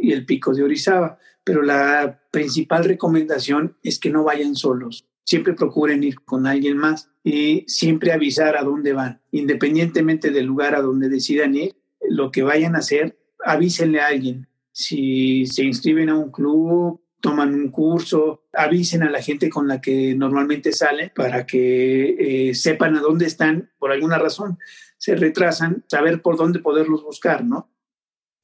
y 0.00 0.12
el 0.12 0.24
Pico 0.24 0.54
de 0.54 0.62
Orizaba. 0.62 1.18
Pero 1.44 1.62
la 1.62 2.22
principal 2.30 2.84
recomendación 2.84 3.76
es 3.82 3.98
que 3.98 4.10
no 4.10 4.24
vayan 4.24 4.54
solos 4.54 5.06
siempre 5.24 5.54
procuren 5.54 6.02
ir 6.04 6.20
con 6.24 6.46
alguien 6.46 6.76
más 6.76 7.10
y 7.24 7.64
siempre 7.66 8.12
avisar 8.12 8.56
a 8.56 8.64
dónde 8.64 8.92
van, 8.92 9.20
independientemente 9.30 10.30
del 10.30 10.46
lugar 10.46 10.74
a 10.74 10.82
donde 10.82 11.08
decidan 11.08 11.54
ir, 11.54 11.76
lo 12.08 12.30
que 12.30 12.42
vayan 12.42 12.74
a 12.74 12.80
hacer, 12.80 13.18
avísenle 13.44 14.00
a 14.00 14.08
alguien. 14.08 14.48
Si 14.72 15.46
se 15.46 15.64
inscriben 15.64 16.08
a 16.08 16.18
un 16.18 16.30
club, 16.30 17.00
toman 17.20 17.54
un 17.54 17.70
curso, 17.70 18.42
avisen 18.52 19.02
a 19.04 19.10
la 19.10 19.22
gente 19.22 19.48
con 19.48 19.68
la 19.68 19.80
que 19.80 20.14
normalmente 20.14 20.72
salen 20.72 21.12
para 21.14 21.46
que 21.46 22.48
eh, 22.50 22.54
sepan 22.54 22.96
a 22.96 23.00
dónde 23.00 23.26
están 23.26 23.70
por 23.78 23.92
alguna 23.92 24.18
razón. 24.18 24.58
Se 24.98 25.14
retrasan, 25.14 25.84
saber 25.88 26.20
por 26.20 26.36
dónde 26.36 26.58
poderlos 26.58 27.02
buscar, 27.04 27.44
¿no? 27.44 27.71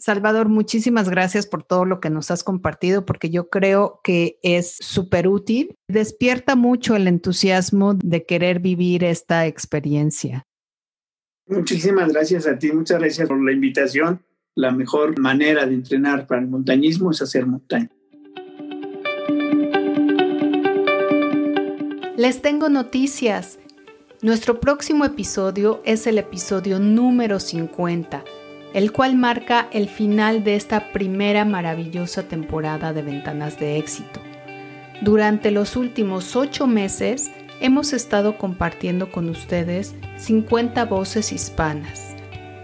Salvador, 0.00 0.48
muchísimas 0.48 1.08
gracias 1.08 1.46
por 1.46 1.64
todo 1.64 1.84
lo 1.84 1.98
que 1.98 2.08
nos 2.08 2.30
has 2.30 2.44
compartido, 2.44 3.04
porque 3.04 3.30
yo 3.30 3.50
creo 3.50 4.00
que 4.04 4.38
es 4.42 4.76
súper 4.80 5.26
útil. 5.26 5.74
Despierta 5.88 6.54
mucho 6.54 6.94
el 6.94 7.08
entusiasmo 7.08 7.94
de 7.94 8.24
querer 8.24 8.60
vivir 8.60 9.02
esta 9.02 9.46
experiencia. 9.46 10.44
Muchísimas 11.48 12.12
gracias 12.12 12.46
a 12.46 12.58
ti, 12.58 12.70
muchas 12.70 13.00
gracias 13.00 13.26
por 13.26 13.42
la 13.44 13.50
invitación. 13.50 14.22
La 14.54 14.70
mejor 14.70 15.18
manera 15.18 15.66
de 15.66 15.74
entrenar 15.74 16.28
para 16.28 16.42
el 16.42 16.46
montañismo 16.46 17.10
es 17.10 17.20
hacer 17.20 17.46
montaña. 17.46 17.90
Les 22.16 22.40
tengo 22.40 22.68
noticias. 22.68 23.58
Nuestro 24.22 24.60
próximo 24.60 25.04
episodio 25.04 25.80
es 25.84 26.06
el 26.06 26.18
episodio 26.18 26.78
número 26.78 27.40
50 27.40 28.24
el 28.78 28.92
cual 28.92 29.16
marca 29.16 29.66
el 29.72 29.88
final 29.88 30.44
de 30.44 30.54
esta 30.54 30.92
primera 30.92 31.44
maravillosa 31.44 32.28
temporada 32.28 32.92
de 32.92 33.02
Ventanas 33.02 33.58
de 33.58 33.76
Éxito. 33.76 34.20
Durante 35.00 35.50
los 35.50 35.74
últimos 35.74 36.36
ocho 36.36 36.68
meses 36.68 37.28
hemos 37.60 37.92
estado 37.92 38.38
compartiendo 38.38 39.10
con 39.10 39.30
ustedes 39.30 39.96
50 40.18 40.84
voces 40.84 41.32
hispanas, 41.32 42.14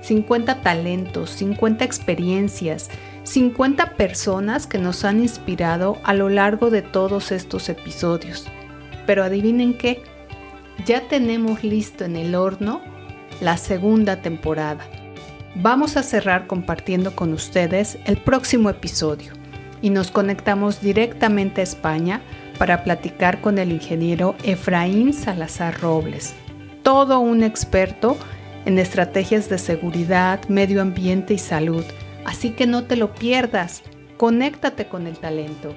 50 0.02 0.62
talentos, 0.62 1.30
50 1.30 1.84
experiencias, 1.84 2.90
50 3.24 3.96
personas 3.96 4.68
que 4.68 4.78
nos 4.78 5.04
han 5.04 5.18
inspirado 5.18 5.98
a 6.04 6.14
lo 6.14 6.28
largo 6.28 6.70
de 6.70 6.82
todos 6.82 7.32
estos 7.32 7.68
episodios. 7.68 8.46
Pero 9.04 9.24
adivinen 9.24 9.76
qué, 9.76 10.04
ya 10.86 11.08
tenemos 11.08 11.64
listo 11.64 12.04
en 12.04 12.14
el 12.14 12.36
horno 12.36 12.82
la 13.40 13.56
segunda 13.56 14.22
temporada 14.22 14.86
Vamos 15.56 15.96
a 15.96 16.02
cerrar 16.02 16.48
compartiendo 16.48 17.14
con 17.14 17.32
ustedes 17.32 17.98
el 18.06 18.16
próximo 18.16 18.70
episodio 18.70 19.32
y 19.80 19.90
nos 19.90 20.10
conectamos 20.10 20.80
directamente 20.80 21.60
a 21.60 21.64
España 21.64 22.22
para 22.58 22.82
platicar 22.82 23.40
con 23.40 23.58
el 23.58 23.70
ingeniero 23.70 24.34
Efraín 24.42 25.12
Salazar 25.12 25.80
Robles, 25.80 26.34
todo 26.82 27.20
un 27.20 27.44
experto 27.44 28.16
en 28.64 28.80
estrategias 28.80 29.48
de 29.48 29.58
seguridad, 29.58 30.40
medio 30.48 30.82
ambiente 30.82 31.34
y 31.34 31.38
salud. 31.38 31.84
Así 32.24 32.50
que 32.50 32.66
no 32.66 32.84
te 32.84 32.96
lo 32.96 33.14
pierdas, 33.14 33.82
conéctate 34.16 34.88
con 34.88 35.06
el 35.06 35.18
talento. 35.18 35.72